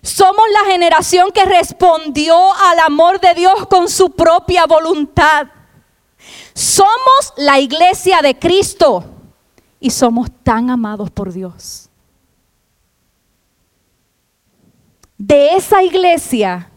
Somos 0.00 0.44
la 0.52 0.72
generación 0.72 1.32
que 1.32 1.44
respondió 1.44 2.34
al 2.70 2.78
amor 2.78 3.20
de 3.20 3.34
Dios 3.34 3.66
con 3.68 3.90
su 3.90 4.10
propia 4.10 4.64
voluntad. 4.64 5.48
Somos 6.54 7.34
la 7.36 7.60
iglesia 7.60 8.22
de 8.22 8.38
Cristo 8.38 9.04
y 9.80 9.90
somos 9.90 10.30
tan 10.42 10.70
amados 10.70 11.10
por 11.10 11.30
Dios. 11.30 11.90
De 15.26 15.54
esa 15.54 15.82
iglesia, 15.82 16.70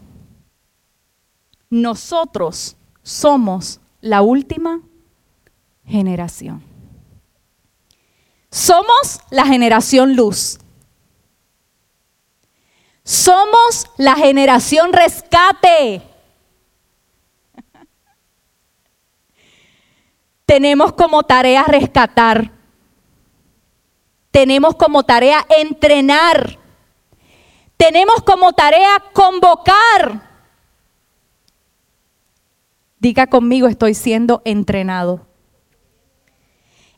nosotros 1.68 2.78
somos 3.02 3.78
la 4.00 4.22
última 4.22 4.80
generación. 5.84 6.62
Somos 8.50 9.20
la 9.28 9.44
generación 9.44 10.16
luz. 10.16 10.58
Somos 13.04 13.84
la 13.98 14.16
generación 14.16 14.94
rescate. 14.94 16.00
Tenemos 20.46 20.94
como 20.94 21.22
tarea 21.22 21.64
rescatar. 21.64 22.50
Tenemos 24.30 24.74
como 24.74 25.02
tarea 25.02 25.44
entrenar 25.50 26.57
tenemos 27.78 28.22
como 28.22 28.52
tarea 28.52 29.02
convocar. 29.14 30.28
Diga 32.98 33.28
conmigo, 33.28 33.68
estoy 33.68 33.94
siendo 33.94 34.42
entrenado. 34.44 35.26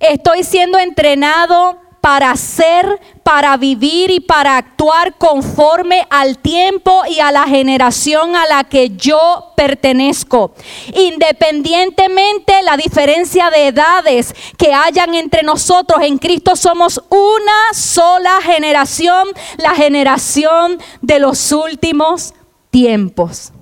Estoy 0.00 0.42
siendo 0.42 0.78
entrenado 0.78 1.78
para 2.00 2.35
ser, 2.37 3.00
para 3.23 3.57
vivir 3.57 4.11
y 4.11 4.21
para 4.21 4.57
actuar 4.57 5.16
conforme 5.19 6.07
al 6.11 6.38
tiempo 6.38 7.02
y 7.09 7.21
a 7.21 7.30
la 7.30 7.47
generación 7.47 8.37
a 8.37 8.47
la 8.47 8.64
que 8.64 8.97
yo 8.97 9.52
pertenezco. 9.57 10.54
Independientemente 10.95 12.62
la 12.62 12.76
diferencia 12.76 13.50
de 13.50 13.69
edades 13.69 14.35
que 14.57 14.73
hayan 14.73 15.14
entre 15.14 15.42
nosotros, 15.42 16.00
en 16.02 16.19
Cristo 16.19 16.57
somos 16.57 17.02
una 17.11 17.75
sola 17.75 18.40
generación, 18.42 19.28
la 19.59 19.75
generación 19.75 20.78
de 21.02 21.19
los 21.19 21.52
últimos 21.52 22.35
tiempos. 22.71 23.52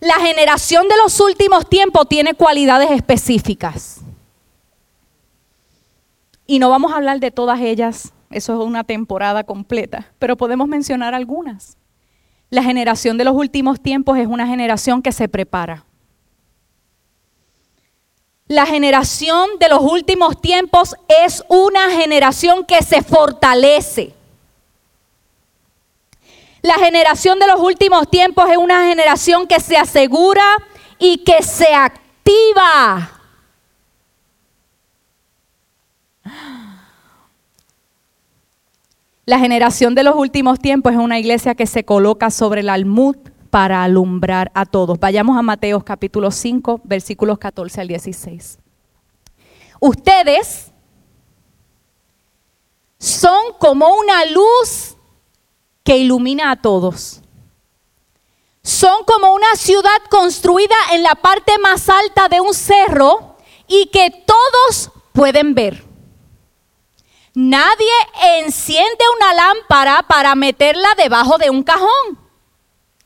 La 0.00 0.14
generación 0.14 0.88
de 0.88 0.96
los 0.96 1.20
últimos 1.20 1.68
tiempos 1.68 2.08
tiene 2.08 2.34
cualidades 2.34 2.90
específicas. 2.90 3.99
Y 6.50 6.58
no 6.58 6.68
vamos 6.68 6.90
a 6.90 6.96
hablar 6.96 7.20
de 7.20 7.30
todas 7.30 7.60
ellas, 7.60 8.12
eso 8.28 8.60
es 8.60 8.66
una 8.66 8.82
temporada 8.82 9.44
completa, 9.44 10.10
pero 10.18 10.36
podemos 10.36 10.66
mencionar 10.66 11.14
algunas. 11.14 11.76
La 12.48 12.64
generación 12.64 13.16
de 13.16 13.22
los 13.22 13.36
últimos 13.36 13.80
tiempos 13.80 14.18
es 14.18 14.26
una 14.26 14.48
generación 14.48 15.00
que 15.00 15.12
se 15.12 15.28
prepara. 15.28 15.84
La 18.48 18.66
generación 18.66 19.60
de 19.60 19.68
los 19.68 19.80
últimos 19.80 20.40
tiempos 20.40 20.96
es 21.24 21.44
una 21.46 21.88
generación 21.92 22.66
que 22.66 22.82
se 22.82 23.00
fortalece. 23.02 24.12
La 26.62 26.74
generación 26.78 27.38
de 27.38 27.46
los 27.46 27.60
últimos 27.60 28.10
tiempos 28.10 28.50
es 28.50 28.56
una 28.56 28.88
generación 28.88 29.46
que 29.46 29.60
se 29.60 29.76
asegura 29.76 30.56
y 30.98 31.18
que 31.18 31.44
se 31.44 31.72
activa. 31.72 33.19
La 39.30 39.38
generación 39.38 39.94
de 39.94 40.02
los 40.02 40.16
últimos 40.16 40.58
tiempos 40.58 40.90
es 40.90 40.98
una 40.98 41.20
iglesia 41.20 41.54
que 41.54 41.68
se 41.68 41.84
coloca 41.84 42.32
sobre 42.32 42.62
el 42.62 42.68
almud 42.68 43.14
para 43.48 43.84
alumbrar 43.84 44.50
a 44.56 44.66
todos. 44.66 44.98
Vayamos 44.98 45.38
a 45.38 45.42
Mateo 45.42 45.84
capítulo 45.84 46.32
5, 46.32 46.80
versículos 46.82 47.38
14 47.38 47.80
al 47.80 47.86
16. 47.86 48.58
Ustedes 49.78 50.72
son 52.98 53.52
como 53.60 53.94
una 53.94 54.24
luz 54.24 54.96
que 55.84 55.98
ilumina 55.98 56.50
a 56.50 56.60
todos. 56.60 57.22
Son 58.64 59.04
como 59.04 59.32
una 59.32 59.54
ciudad 59.54 60.00
construida 60.10 60.74
en 60.92 61.04
la 61.04 61.14
parte 61.14 61.56
más 61.62 61.88
alta 61.88 62.28
de 62.28 62.40
un 62.40 62.52
cerro 62.52 63.36
y 63.68 63.90
que 63.92 64.10
todos 64.26 64.90
pueden 65.12 65.54
ver. 65.54 65.89
Nadie 67.34 67.92
enciende 68.38 69.04
una 69.16 69.34
lámpara 69.34 70.02
para 70.08 70.34
meterla 70.34 70.88
debajo 70.96 71.38
de 71.38 71.50
un 71.50 71.62
cajón. 71.62 72.18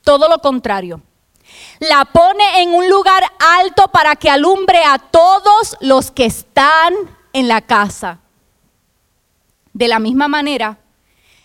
Todo 0.02 0.28
lo 0.28 0.38
contrario. 0.38 1.02
La 1.78 2.06
pone 2.06 2.62
en 2.62 2.72
un 2.72 2.88
lugar 2.88 3.22
alto 3.38 3.88
para 3.88 4.16
que 4.16 4.30
alumbre 4.30 4.82
a 4.84 4.98
todos 4.98 5.76
los 5.80 6.10
que 6.10 6.24
están 6.24 6.94
en 7.34 7.48
la 7.48 7.60
casa. 7.60 8.20
De 9.74 9.88
la 9.88 9.98
misma 9.98 10.26
manera, 10.28 10.78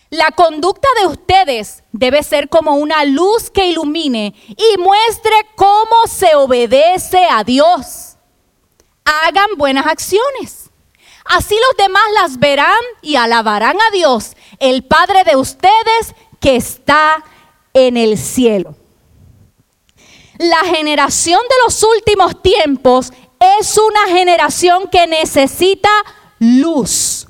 la 0.09 0.31
conducta 0.31 0.87
de 1.01 1.07
ustedes 1.07 1.83
debe 1.91 2.23
ser 2.23 2.47
como 2.47 2.75
una 2.75 3.03
luz 3.03 3.49
que 3.49 3.67
ilumine 3.67 4.33
y 4.47 4.77
muestre 4.77 5.33
cómo 5.55 6.07
se 6.07 6.33
obedece 6.35 7.25
a 7.29 7.43
Dios. 7.43 8.15
Hagan 9.03 9.49
buenas 9.57 9.85
acciones 9.85 10.68
Así 11.29 11.55
los 11.55 11.77
demás 11.77 12.03
las 12.15 12.39
verán 12.39 12.81
y 13.03 13.15
alabarán 13.15 13.77
a 13.79 13.91
Dios, 13.91 14.35
el 14.57 14.83
Padre 14.83 15.23
de 15.23 15.35
ustedes 15.35 16.15
que 16.41 16.55
está 16.55 17.23
en 17.71 17.97
el 17.97 18.17
cielo. 18.17 18.75
La 20.39 20.61
generación 20.61 21.39
de 21.39 21.55
los 21.65 21.83
últimos 21.83 22.41
tiempos 22.41 23.13
es 23.59 23.77
una 23.77 24.07
generación 24.07 24.87
que 24.87 25.05
necesita 25.05 25.91
luz. 26.39 27.27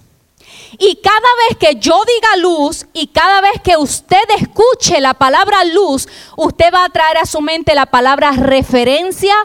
Y 0.77 0.95
cada 1.03 1.19
vez 1.49 1.57
que 1.57 1.75
yo 1.77 2.01
diga 2.05 2.37
luz 2.37 2.85
y 2.93 3.07
cada 3.07 3.41
vez 3.41 3.59
que 3.61 3.75
usted 3.75 4.23
escuche 4.37 5.01
la 5.01 5.13
palabra 5.13 5.65
luz, 5.65 6.07
usted 6.37 6.73
va 6.73 6.85
a 6.85 6.89
traer 6.89 7.17
a 7.17 7.25
su 7.25 7.41
mente 7.41 7.75
la 7.75 7.87
palabra 7.87 8.31
referencia 8.31 9.35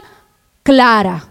clara. 0.63 1.27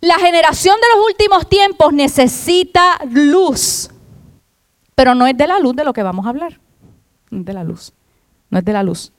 La 0.00 0.18
generación 0.18 0.76
de 0.76 0.96
los 0.96 1.06
últimos 1.06 1.48
tiempos 1.48 1.92
necesita 1.92 3.00
luz, 3.10 3.90
pero 4.94 5.14
no 5.14 5.26
es 5.26 5.36
de 5.36 5.46
la 5.46 5.58
luz 5.58 5.74
de 5.74 5.84
lo 5.84 5.92
que 5.92 6.02
vamos 6.02 6.26
a 6.26 6.28
hablar. 6.28 6.60
No 7.30 7.40
es 7.40 7.44
de 7.44 7.52
la 7.52 7.64
luz. 7.64 7.92
No 8.50 8.58
es 8.58 8.64
de 8.64 8.72
la 8.72 8.82
luz. 8.82 9.12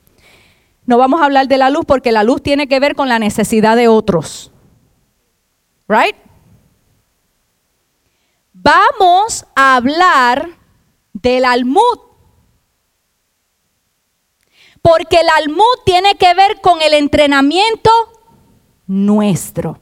No 0.86 0.98
vamos 0.98 1.22
a 1.22 1.26
hablar 1.26 1.48
de 1.48 1.58
la 1.58 1.70
luz 1.70 1.86
porque 1.86 2.12
la 2.12 2.24
luz 2.24 2.42
tiene 2.42 2.68
que 2.68 2.80
ver 2.80 2.96
con 2.96 3.10
la 3.10 3.20
necesidad 3.20 3.76
de 3.76 3.88
otros. 3.88 4.52
¿Right? 5.88 6.16
Vamos 8.54 9.46
a 9.56 9.76
hablar 9.76 10.50
del 11.14 11.46
almud. 11.46 12.00
Porque 14.82 15.18
el 15.18 15.30
almud 15.38 15.64
tiene 15.86 16.16
que 16.16 16.34
ver 16.34 16.62
con 16.62 16.82
el 16.82 16.94
entrenamiento 16.94 17.92
nuestro. 18.88 19.82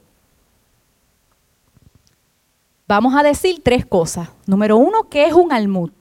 Vamos 2.87 3.13
a 3.15 3.23
decir 3.23 3.61
tres 3.63 3.85
cosas. 3.85 4.29
Número 4.45 4.77
uno, 4.77 5.09
¿qué 5.09 5.25
es 5.25 5.33
un 5.33 5.51
almud? 5.51 5.91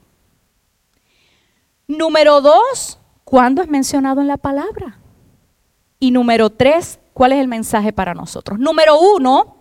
Número 1.87 2.41
dos, 2.41 2.97
¿cuándo 3.23 3.61
es 3.61 3.67
mencionado 3.67 4.21
en 4.21 4.27
la 4.27 4.37
palabra? 4.37 4.97
Y 5.99 6.11
número 6.11 6.49
tres, 6.49 6.99
¿cuál 7.13 7.33
es 7.33 7.39
el 7.39 7.47
mensaje 7.47 7.91
para 7.91 8.13
nosotros? 8.13 8.57
Número 8.57 8.99
uno, 8.99 9.57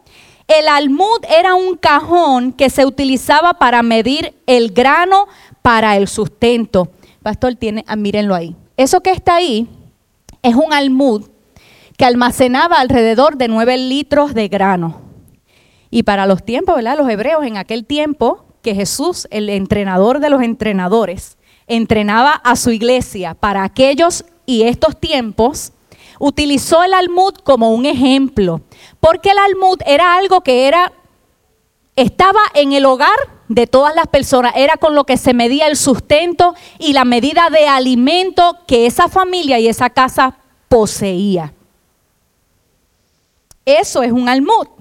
el 0.46 0.68
almud 0.68 1.24
era 1.28 1.56
un 1.56 1.76
cajón 1.76 2.52
que 2.52 2.70
se 2.70 2.86
utilizaba 2.86 3.54
para 3.54 3.82
medir 3.82 4.34
el 4.46 4.70
grano 4.70 5.26
para 5.62 5.96
el 5.96 6.06
sustento. 6.06 6.88
Pastor, 7.22 7.56
tiene, 7.56 7.84
ah, 7.88 7.96
mírenlo 7.96 8.36
ahí. 8.36 8.54
Eso 8.76 9.00
que 9.00 9.10
está 9.10 9.36
ahí 9.36 9.68
es 10.42 10.54
un 10.54 10.72
almud 10.72 11.28
que 11.96 12.04
almacenaba 12.04 12.78
alrededor 12.78 13.36
de 13.36 13.48
nueve 13.48 13.76
litros 13.78 14.34
de 14.34 14.46
grano. 14.46 15.05
Y 15.96 16.02
para 16.02 16.26
los 16.26 16.44
tiempos, 16.44 16.76
¿verdad? 16.76 16.98
Los 16.98 17.08
hebreos 17.08 17.42
en 17.46 17.56
aquel 17.56 17.86
tiempo, 17.86 18.44
que 18.60 18.74
Jesús, 18.74 19.26
el 19.30 19.48
entrenador 19.48 20.20
de 20.20 20.28
los 20.28 20.42
entrenadores, 20.42 21.38
entrenaba 21.68 22.32
a 22.32 22.54
su 22.56 22.70
iglesia 22.70 23.32
para 23.32 23.64
aquellos 23.64 24.26
y 24.44 24.64
estos 24.64 25.00
tiempos, 25.00 25.72
utilizó 26.18 26.82
el 26.82 26.92
almud 26.92 27.32
como 27.36 27.70
un 27.70 27.86
ejemplo, 27.86 28.60
porque 29.00 29.30
el 29.30 29.38
almud 29.38 29.78
era 29.86 30.18
algo 30.18 30.42
que 30.42 30.68
era 30.68 30.92
estaba 31.96 32.40
en 32.52 32.74
el 32.74 32.84
hogar 32.84 33.16
de 33.48 33.66
todas 33.66 33.94
las 33.94 34.06
personas, 34.06 34.52
era 34.54 34.76
con 34.76 34.94
lo 34.94 35.04
que 35.04 35.16
se 35.16 35.32
medía 35.32 35.66
el 35.66 35.78
sustento 35.78 36.54
y 36.78 36.92
la 36.92 37.06
medida 37.06 37.48
de 37.48 37.68
alimento 37.68 38.58
que 38.66 38.84
esa 38.84 39.08
familia 39.08 39.58
y 39.60 39.66
esa 39.66 39.88
casa 39.88 40.36
poseía. 40.68 41.54
Eso 43.64 44.02
es 44.02 44.12
un 44.12 44.28
almud. 44.28 44.75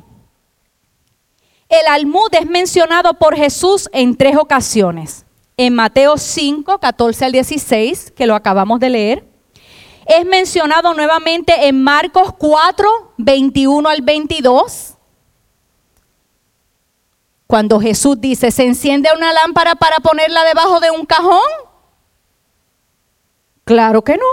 El 1.82 1.88
almud 1.88 2.30
es 2.32 2.46
mencionado 2.46 3.16
por 3.16 3.36
Jesús 3.36 3.90
en 3.92 4.16
tres 4.16 4.38
ocasiones. 4.38 5.26
En 5.58 5.74
Mateo 5.76 6.18
5, 6.18 6.80
14 6.80 7.26
al 7.26 7.32
16, 7.32 8.12
que 8.12 8.26
lo 8.26 8.36
acabamos 8.36 8.80
de 8.80 8.90
leer. 8.90 9.28
Es 10.06 10.26
mencionado 10.26 10.94
nuevamente 10.94 11.68
en 11.68 11.84
Marcos 11.84 12.34
4, 12.38 13.14
21 13.18 13.90
al 13.90 14.02
22 14.02 14.96
cuando 17.48 17.80
Jesús 17.80 18.20
dice, 18.20 18.52
¿se 18.52 18.66
enciende 18.66 19.10
una 19.16 19.32
lámpara 19.32 19.76
para 19.76 20.00
ponerla 20.00 20.44
debajo 20.46 20.80
de 20.80 20.92
un 20.92 21.06
cajón? 21.06 21.40
Claro 23.64 24.04
que 24.04 24.18
no. 24.18 24.26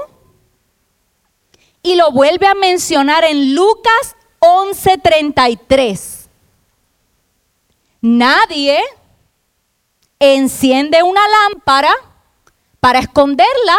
Y 1.83 1.97
lo 1.97 2.11
vuelve 2.13 2.47
a 2.47 2.55
mencionar 2.55 3.25
en 3.25 3.55
Lucas 3.55 4.17
11:33. 4.41 6.22
Nadie 8.03 8.81
enciende 10.19 11.05
una 11.05 11.23
lámpara 11.29 11.95
para 12.81 12.99
esconderla 12.99 13.79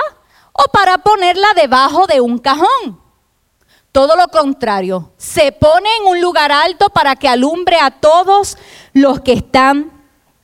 o 0.54 0.64
para 0.72 1.00
ponerla 1.00 1.48
debajo 1.56 2.08
de 2.08 2.22
un 2.22 2.38
cajón. 2.38 3.02
Todo 3.92 4.16
lo 4.16 4.30
contrario, 4.30 5.12
se 5.18 5.52
pone 5.52 5.90
en 6.00 6.08
un 6.08 6.22
lugar 6.22 6.54
alto 6.54 6.90
para 6.90 7.18
que 7.18 7.28
alumbre 7.28 7.78
a 7.80 7.92
todos 7.92 8.58
los 8.94 9.20
que 9.20 9.34
están 9.34 9.92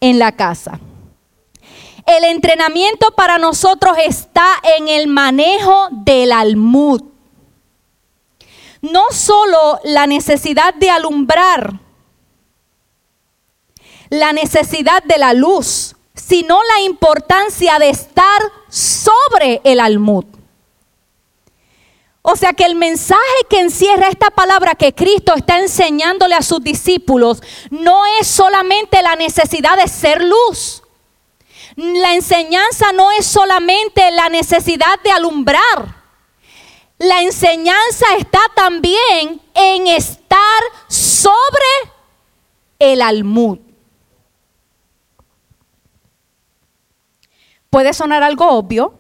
en 0.02 0.20
la 0.20 0.34
casa. 0.34 0.80
El 2.06 2.26
entrenamiento 2.26 3.12
para 3.12 3.38
nosotros 3.38 3.98
está 4.04 4.46
en 4.78 4.90
el 4.90 5.08
manejo 5.08 5.88
del 5.92 6.34
almud. 6.34 7.02
No 8.82 9.06
solo 9.12 9.80
la 9.84 10.06
necesidad 10.06 10.74
de 10.74 10.90
alumbrar, 10.90 11.80
la 14.10 14.34
necesidad 14.34 15.04
de 15.04 15.18
la 15.18 15.34
luz, 15.34 15.96
sino 16.16 16.62
la 16.64 16.82
importancia 16.82 17.80
de 17.80 17.90
estar 17.90 18.42
sobre 18.70 19.62
el 19.64 19.80
almud. 19.80 20.26
O 22.22 22.36
sea 22.36 22.54
que 22.54 22.66
el 22.66 22.76
mensaje 22.76 23.22
que 23.50 23.60
encierra 23.60 24.10
esta 24.10 24.30
palabra 24.30 24.76
que 24.76 24.94
Cristo 24.94 25.34
está 25.36 25.60
enseñándole 25.60 26.36
a 26.36 26.42
sus 26.42 26.62
discípulos 26.62 27.42
no 27.70 28.02
es 28.20 28.28
solamente 28.28 29.02
la 29.02 29.16
necesidad 29.16 29.78
de 29.78 29.88
ser 29.88 30.24
luz. 30.24 30.84
La 31.76 32.14
enseñanza 32.14 32.92
no 32.92 33.10
es 33.12 33.26
solamente 33.26 34.12
la 34.12 34.28
necesidad 34.28 35.00
de 35.02 35.12
alumbrar. 35.12 35.96
La 36.98 37.22
enseñanza 37.22 38.06
está 38.18 38.42
también 38.54 39.42
en 39.54 39.88
estar 39.88 40.62
sobre 40.90 41.64
el 42.80 43.02
almud. 43.02 43.60
Puede 47.70 47.94
sonar 47.94 48.24
algo 48.24 48.50
obvio, 48.50 48.94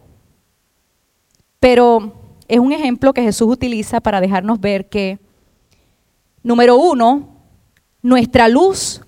pero 1.60 2.14
es 2.48 2.60
un 2.60 2.72
ejemplo 2.72 3.14
que 3.14 3.24
Jesús 3.24 3.48
utiliza 3.50 4.00
para 4.00 4.22
dejarnos 4.22 4.60
ver 4.60 4.90
que, 4.90 5.20
número 6.44 6.78
uno, 6.78 7.30
nuestra 8.02 8.48
luz 8.48 9.02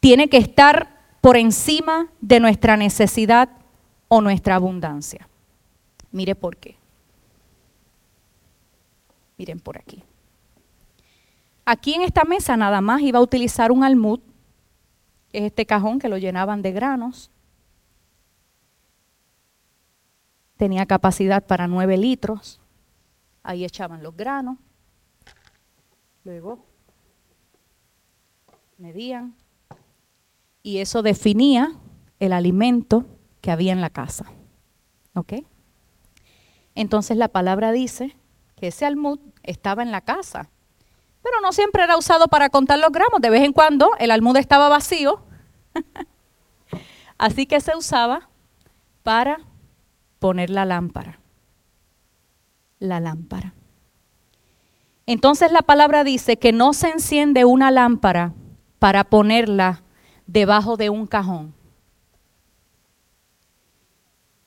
tiene 0.00 0.28
que 0.28 0.38
estar 0.38 0.98
por 1.20 1.36
encima 1.36 2.08
de 2.20 2.40
nuestra 2.40 2.76
necesidad 2.76 3.50
o 4.08 4.20
nuestra 4.20 4.56
abundancia. 4.56 5.28
Mire 6.10 6.34
por 6.34 6.56
qué. 6.56 6.76
Miren 9.38 9.60
por 9.60 9.78
aquí. 9.78 10.02
Aquí 11.64 11.94
en 11.94 12.02
esta 12.02 12.24
mesa 12.24 12.56
nada 12.56 12.80
más 12.80 13.00
iba 13.00 13.20
a 13.20 13.22
utilizar 13.22 13.70
un 13.70 13.84
almud, 13.84 14.20
es 15.32 15.44
este 15.44 15.64
cajón 15.64 15.98
que 15.98 16.08
lo 16.08 16.18
llenaban 16.18 16.62
de 16.62 16.72
granos. 16.72 17.30
Tenía 20.60 20.84
capacidad 20.84 21.42
para 21.46 21.66
nueve 21.68 21.96
litros. 21.96 22.60
Ahí 23.42 23.64
echaban 23.64 24.02
los 24.02 24.14
granos. 24.14 24.58
Luego 26.22 26.66
medían. 28.76 29.34
Y 30.62 30.80
eso 30.80 31.00
definía 31.00 31.72
el 32.18 32.34
alimento 32.34 33.06
que 33.40 33.50
había 33.50 33.72
en 33.72 33.80
la 33.80 33.88
casa. 33.88 34.26
¿Ok? 35.14 35.32
Entonces 36.74 37.16
la 37.16 37.28
palabra 37.28 37.72
dice 37.72 38.14
que 38.54 38.66
ese 38.66 38.84
almud 38.84 39.18
estaba 39.42 39.82
en 39.82 39.90
la 39.90 40.02
casa. 40.02 40.50
Pero 41.22 41.40
no 41.40 41.52
siempre 41.52 41.84
era 41.84 41.96
usado 41.96 42.28
para 42.28 42.50
contar 42.50 42.78
los 42.80 42.92
gramos. 42.92 43.22
De 43.22 43.30
vez 43.30 43.44
en 43.44 43.54
cuando 43.54 43.92
el 43.98 44.10
almud 44.10 44.36
estaba 44.36 44.68
vacío. 44.68 45.24
Así 47.16 47.46
que 47.46 47.62
se 47.62 47.74
usaba 47.74 48.28
para 49.02 49.38
poner 50.20 50.50
la 50.50 50.64
lámpara 50.64 51.20
la 52.80 52.98
lámpara. 52.98 53.54
Entonces 55.06 55.52
la 55.52 55.62
palabra 55.62 56.02
dice 56.02 56.38
que 56.38 56.52
no 56.52 56.72
se 56.72 56.88
enciende 56.88 57.44
una 57.44 57.70
lámpara 57.70 58.32
para 58.78 59.04
ponerla 59.04 59.82
debajo 60.26 60.76
de 60.76 60.90
un 60.90 61.06
cajón. 61.06 61.54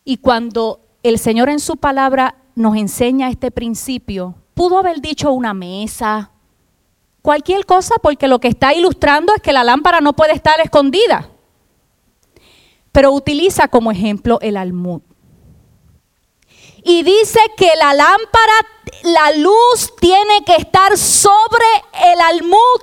Y 0.03 0.17
cuando 0.17 0.81
el 1.03 1.19
Señor 1.19 1.49
en 1.49 1.59
su 1.59 1.77
palabra 1.77 2.35
nos 2.55 2.75
enseña 2.75 3.29
este 3.29 3.51
principio, 3.51 4.35
pudo 4.53 4.79
haber 4.79 4.99
dicho 4.99 5.31
una 5.31 5.53
mesa, 5.53 6.31
cualquier 7.21 7.65
cosa, 7.65 7.95
porque 8.01 8.27
lo 8.27 8.39
que 8.39 8.49
está 8.49 8.73
ilustrando 8.73 9.33
es 9.33 9.41
que 9.41 9.53
la 9.53 9.63
lámpara 9.63 10.01
no 10.01 10.13
puede 10.13 10.33
estar 10.33 10.59
escondida. 10.61 11.29
Pero 12.91 13.11
utiliza 13.11 13.67
como 13.67 13.91
ejemplo 13.91 14.39
el 14.41 14.57
almud 14.57 15.01
y 16.83 17.03
dice 17.03 17.39
que 17.57 17.75
la 17.75 17.93
lámpara, 17.93 18.53
la 19.03 19.31
luz 19.33 19.93
tiene 19.99 20.43
que 20.45 20.55
estar 20.55 20.97
sobre 20.97 21.65
el 22.11 22.21
almud. 22.21 22.81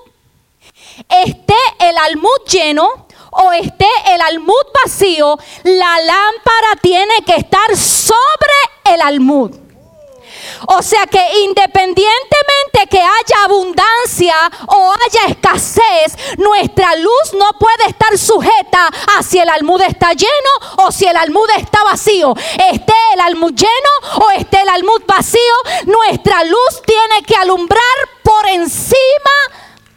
Esté 1.09 1.57
el 1.79 1.97
almud 1.99 2.39
lleno 2.47 3.07
o 3.31 3.53
esté 3.53 3.89
el 4.09 4.21
almud 4.21 4.65
vacío, 4.85 5.39
la 5.63 6.01
lámpara 6.01 6.77
tiene 6.83 7.23
que 7.25 7.37
estar 7.37 7.77
sobre 7.77 8.55
el 8.85 9.01
almud. 9.03 9.69
O 10.68 10.83
sea 10.83 11.07
que 11.07 11.22
independientemente 11.44 12.87
que 12.90 13.00
haya 13.00 13.44
abundancia 13.44 14.35
o 14.68 14.92
haya 14.92 15.33
escasez, 15.33 16.16
nuestra 16.38 16.96
luz 16.96 17.35
no 17.35 17.50
puede 17.59 17.88
estar 17.88 18.16
sujeta 18.18 18.88
a 19.16 19.22
si 19.22 19.38
el 19.38 19.48
almud 19.48 19.81
está 19.83 20.12
lleno 20.12 20.50
o 20.79 20.92
si 20.92 21.07
el 21.07 21.16
almud 21.16 21.48
está 21.57 21.85
vacío. 21.85 22.35
Esté 22.72 22.94
el 23.14 23.20
almud 23.20 23.53
lleno 23.53 24.24
o 24.24 24.31
esté 24.31 24.62
el 24.62 24.68
almud 24.68 25.03
vacío, 25.07 25.40
nuestra 25.87 26.44
luz 26.44 26.83
tiene 26.87 27.22
que 27.26 27.35
alumbrar 27.35 27.81
por 28.22 28.46
encima 28.48 28.96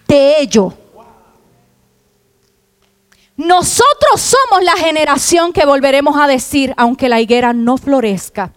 de 0.08 0.39
ello. 0.39 0.83
Nosotros 3.36 4.22
somos 4.22 4.63
la 4.63 4.78
generación 4.78 5.54
que 5.54 5.65
volveremos 5.65 6.15
a 6.19 6.28
decir, 6.28 6.72
aunque 6.78 7.10
la 7.10 7.19
higuera 7.19 7.52
no 7.52 7.78
florezca, 7.78 8.52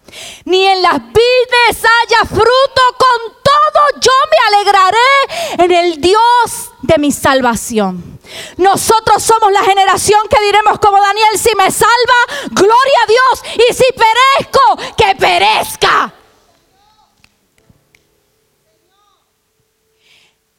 ni 0.45 0.67
en 0.67 0.83
las 0.83 0.99
vides 0.99 1.83
haya 1.83 2.25
fruto, 2.29 2.81
con 2.99 3.33
todo 3.41 3.99
yo 3.99 4.11
me 4.29 4.55
alegraré 4.55 5.63
en 5.63 5.71
el 5.71 5.99
Dios 5.99 6.71
de 6.83 6.99
mi 6.99 7.11
salvación. 7.11 8.19
Nosotros 8.57 9.23
somos 9.23 9.51
la 9.51 9.63
generación 9.63 10.21
que 10.29 10.39
diremos 10.45 10.77
como 10.77 11.01
Daniel, 11.01 11.39
si 11.39 11.55
me 11.55 11.71
salva, 11.71 12.47
gloria 12.51 12.97
a 13.03 13.07
Dios, 13.07 13.67
y 13.67 13.73
si 13.73 13.85
perezco, 13.93 14.95
que 14.95 15.15
perezca. 15.15 16.13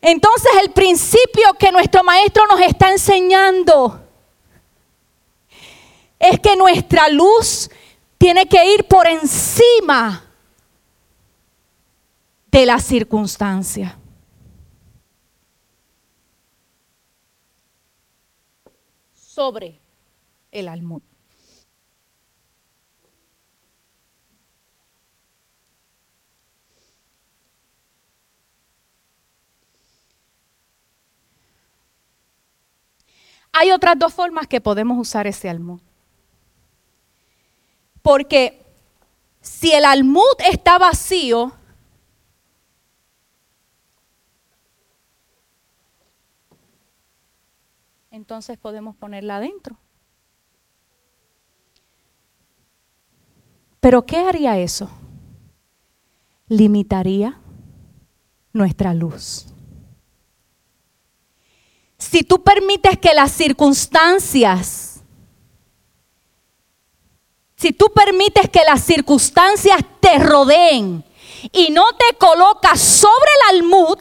Entonces 0.00 0.50
el 0.60 0.72
principio 0.72 1.54
que 1.56 1.70
nuestro 1.70 2.02
maestro 2.02 2.48
nos 2.48 2.60
está 2.60 2.90
enseñando 2.90 4.07
es 6.18 6.40
que 6.40 6.56
nuestra 6.56 7.08
luz 7.08 7.70
tiene 8.18 8.46
que 8.46 8.74
ir 8.74 8.84
por 8.84 9.06
encima 9.06 10.24
de 12.50 12.66
la 12.66 12.78
circunstancia. 12.78 13.98
sobre 19.38 19.80
el 20.50 20.66
almud. 20.66 21.00
Hay 33.52 33.70
otras 33.70 33.96
dos 33.96 34.12
formas 34.12 34.48
que 34.48 34.60
podemos 34.60 34.98
usar 34.98 35.28
ese 35.28 35.48
almud. 35.48 35.80
Porque 38.08 38.64
si 39.42 39.70
el 39.70 39.84
almud 39.84 40.22
está 40.50 40.78
vacío, 40.78 41.52
entonces 48.10 48.56
podemos 48.56 48.96
ponerla 48.96 49.36
adentro. 49.36 49.76
Pero 53.78 54.06
¿qué 54.06 54.16
haría 54.16 54.56
eso? 54.56 54.88
Limitaría 56.46 57.38
nuestra 58.54 58.94
luz. 58.94 59.48
Si 61.98 62.22
tú 62.22 62.42
permites 62.42 62.98
que 62.98 63.12
las 63.12 63.32
circunstancias, 63.32 64.87
si 67.58 67.72
tú 67.72 67.86
permites 67.92 68.48
que 68.48 68.62
las 68.64 68.82
circunstancias 68.84 69.80
te 69.98 70.16
rodeen 70.20 71.04
y 71.50 71.70
no 71.70 71.86
te 71.92 72.16
colocas 72.16 72.80
sobre 72.80 73.32
el 73.50 73.56
almud, 73.56 73.98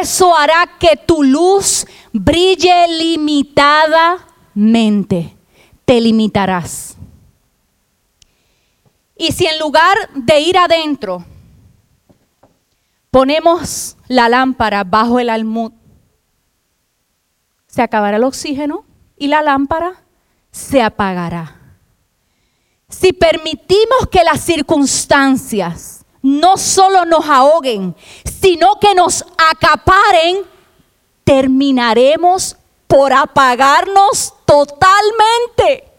eso 0.00 0.34
hará 0.34 0.78
que 0.80 0.96
tu 0.96 1.22
luz 1.22 1.86
brille 2.10 2.88
limitadamente. 2.88 5.36
Te 5.84 6.00
limitarás. 6.00 6.96
Y 9.14 9.32
si 9.32 9.44
en 9.44 9.58
lugar 9.58 9.98
de 10.14 10.40
ir 10.40 10.56
adentro, 10.56 11.22
ponemos 13.10 13.98
la 14.08 14.30
lámpara 14.30 14.84
bajo 14.84 15.20
el 15.20 15.28
almud, 15.28 15.72
se 17.66 17.82
acabará 17.82 18.16
el 18.16 18.24
oxígeno 18.24 18.86
y 19.18 19.26
la 19.26 19.42
lámpara 19.42 20.02
se 20.50 20.80
apagará. 20.80 21.63
Si 22.88 23.12
permitimos 23.12 24.08
que 24.10 24.22
las 24.24 24.40
circunstancias 24.40 26.04
no 26.22 26.56
solo 26.56 27.04
nos 27.04 27.28
ahoguen, 27.28 27.94
sino 28.24 28.78
que 28.80 28.94
nos 28.94 29.24
acaparen, 29.50 30.38
terminaremos 31.24 32.56
por 32.86 33.12
apagarnos 33.12 34.34
totalmente. 34.44 35.90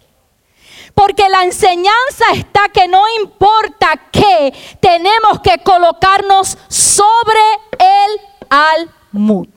Porque 0.93 1.27
la 1.29 1.43
enseñanza 1.43 2.25
está 2.33 2.69
que 2.69 2.87
no 2.87 3.03
importa 3.21 4.01
qué, 4.11 4.53
tenemos 4.79 5.41
que 5.41 5.57
colocarnos 5.63 6.57
sobre 6.69 7.41
el 7.79 8.21
almud. 8.49 9.47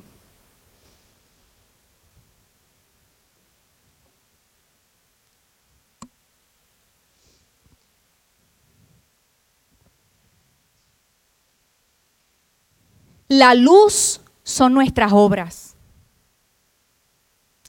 La 13.29 13.55
luz 13.55 14.21
son 14.43 14.73
nuestras 14.73 15.13
obras, 15.13 15.77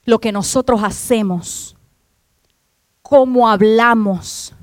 lo 0.06 0.20
que 0.20 0.32
nosotros 0.32 0.82
hacemos, 0.84 1.76
cómo 3.02 3.50
hablamos, 3.50 4.54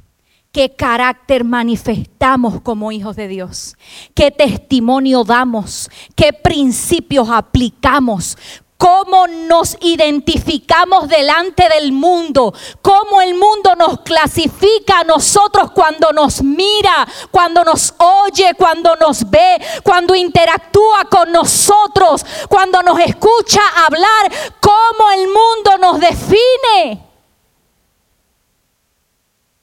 qué 0.50 0.74
carácter 0.74 1.44
manifestamos 1.44 2.62
como 2.62 2.90
hijos 2.90 3.14
de 3.14 3.28
Dios, 3.28 3.76
qué 4.14 4.30
testimonio 4.30 5.22
damos, 5.22 5.90
qué 6.14 6.32
principios 6.32 7.28
aplicamos, 7.28 8.38
cómo 8.76 9.26
nos 9.26 9.76
identificamos 9.80 11.08
delante 11.08 11.68
del 11.68 11.92
mundo, 11.92 12.52
cómo 12.82 13.20
el 13.20 13.34
mundo 13.34 13.74
nos 13.76 14.00
clasifica 14.00 15.00
a 15.00 15.04
nosotros 15.04 15.70
cuando 15.72 16.12
nos 16.12 16.42
mira, 16.42 17.06
cuando 17.30 17.64
nos 17.64 17.94
oye, 17.98 18.52
cuando 18.56 18.94
nos 18.96 19.28
ve, 19.28 19.60
cuando 19.82 20.14
interactúa 20.14 21.04
con 21.10 21.32
nosotros, 21.32 22.24
cuando 22.48 22.82
nos 22.82 22.98
escucha 23.00 23.60
hablar, 23.86 24.54
cómo 24.60 25.10
el 25.12 25.26
mundo 25.26 25.78
nos 25.80 26.00
define. 26.00 27.02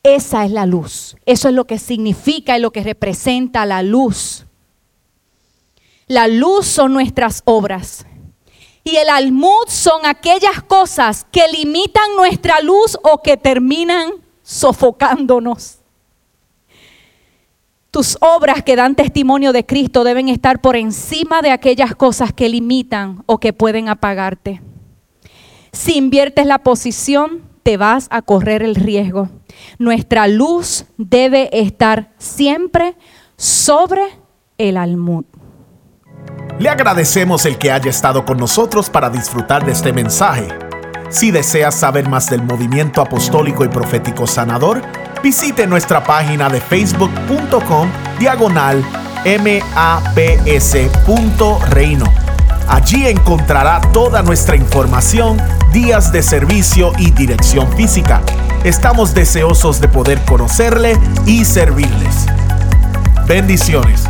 Esa 0.02 0.44
es 0.44 0.52
la 0.52 0.66
luz. 0.66 1.16
Eso 1.26 1.48
es 1.48 1.54
lo 1.54 1.66
que 1.66 1.80
significa 1.80 2.58
y 2.58 2.62
lo 2.62 2.72
que 2.72 2.84
representa 2.84 3.66
la 3.66 3.82
luz. 3.84 4.46
La 6.08 6.28
luz 6.28 6.68
son 6.68 6.94
nuestras 6.94 7.42
obras 7.46 8.06
y 8.84 8.98
el 8.98 9.10
almud 9.10 9.68
son 9.68 10.06
aquellas 10.06 10.62
cosas 10.64 11.26
que 11.32 11.48
limitan 11.48 12.16
nuestra 12.18 12.60
luz 12.62 12.98
o 13.04 13.22
que 13.22 13.38
terminan 13.38 14.12
sofocándonos. 14.42 15.80
Tus 17.92 18.18
obras 18.22 18.64
que 18.64 18.76
dan 18.76 18.96
testimonio 18.96 19.54
de 19.54 19.66
Cristo 19.66 20.04
deben 20.04 20.28
estar 20.28 20.62
por 20.62 20.76
encima 20.76 21.42
de 21.42 21.52
aquellas 21.52 21.96
cosas 21.96 22.34
que 22.34 22.50
limitan 22.50 23.24
o 23.28 23.40
que 23.40 23.54
pueden 23.54 23.88
apagarte. 23.88 24.62
Si 25.72 25.98
inviertes 25.98 26.46
la 26.46 26.60
posición, 26.60 27.44
te 27.62 27.78
vas 27.78 28.08
a 28.10 28.22
correr 28.22 28.64
el 28.64 28.76
riesgo. 28.76 29.30
Nuestra 29.78 30.28
luz 30.28 30.86
debe 30.98 31.50
estar 31.58 32.12
siempre 32.18 32.96
sobre 33.38 34.02
el 34.58 34.78
almud. 34.78 35.26
Le 36.60 36.70
agradecemos 36.70 37.46
el 37.46 37.58
que 37.58 37.72
haya 37.72 37.90
estado 37.90 38.26
con 38.26 38.38
nosotros 38.38 38.90
para 38.90 39.10
disfrutar 39.10 39.66
de 39.66 39.72
este 39.72 39.92
mensaje. 39.92 40.48
Si 41.10 41.32
deseas 41.32 41.76
saber 41.76 42.08
más 42.08 42.30
del 42.30 42.44
movimiento 42.44 43.02
apostólico 43.02 43.66
y 43.66 43.68
profético 43.68 44.26
sanador, 44.26 44.82
visite 45.22 45.68
nuestra 45.68 46.04
página 46.04 46.50
de 46.50 46.60
facebook.com 46.60 47.90
diagonal 48.20 48.84
maps.reino. 50.86 52.06
Allí 52.68 53.08
encontrará 53.08 53.82
toda 53.92 54.22
nuestra 54.22 54.56
información, 54.56 55.38
días 55.72 56.12
de 56.12 56.24
servicio 56.24 56.92
y 56.98 57.12
dirección 57.12 57.72
física. 57.74 58.22
Estamos 58.64 59.14
deseosos 59.14 59.82
de 59.82 59.90
poder 59.90 60.24
conocerle 60.26 60.98
y 61.26 61.46
servirles. 61.46 62.26
Bendiciones. 63.28 64.06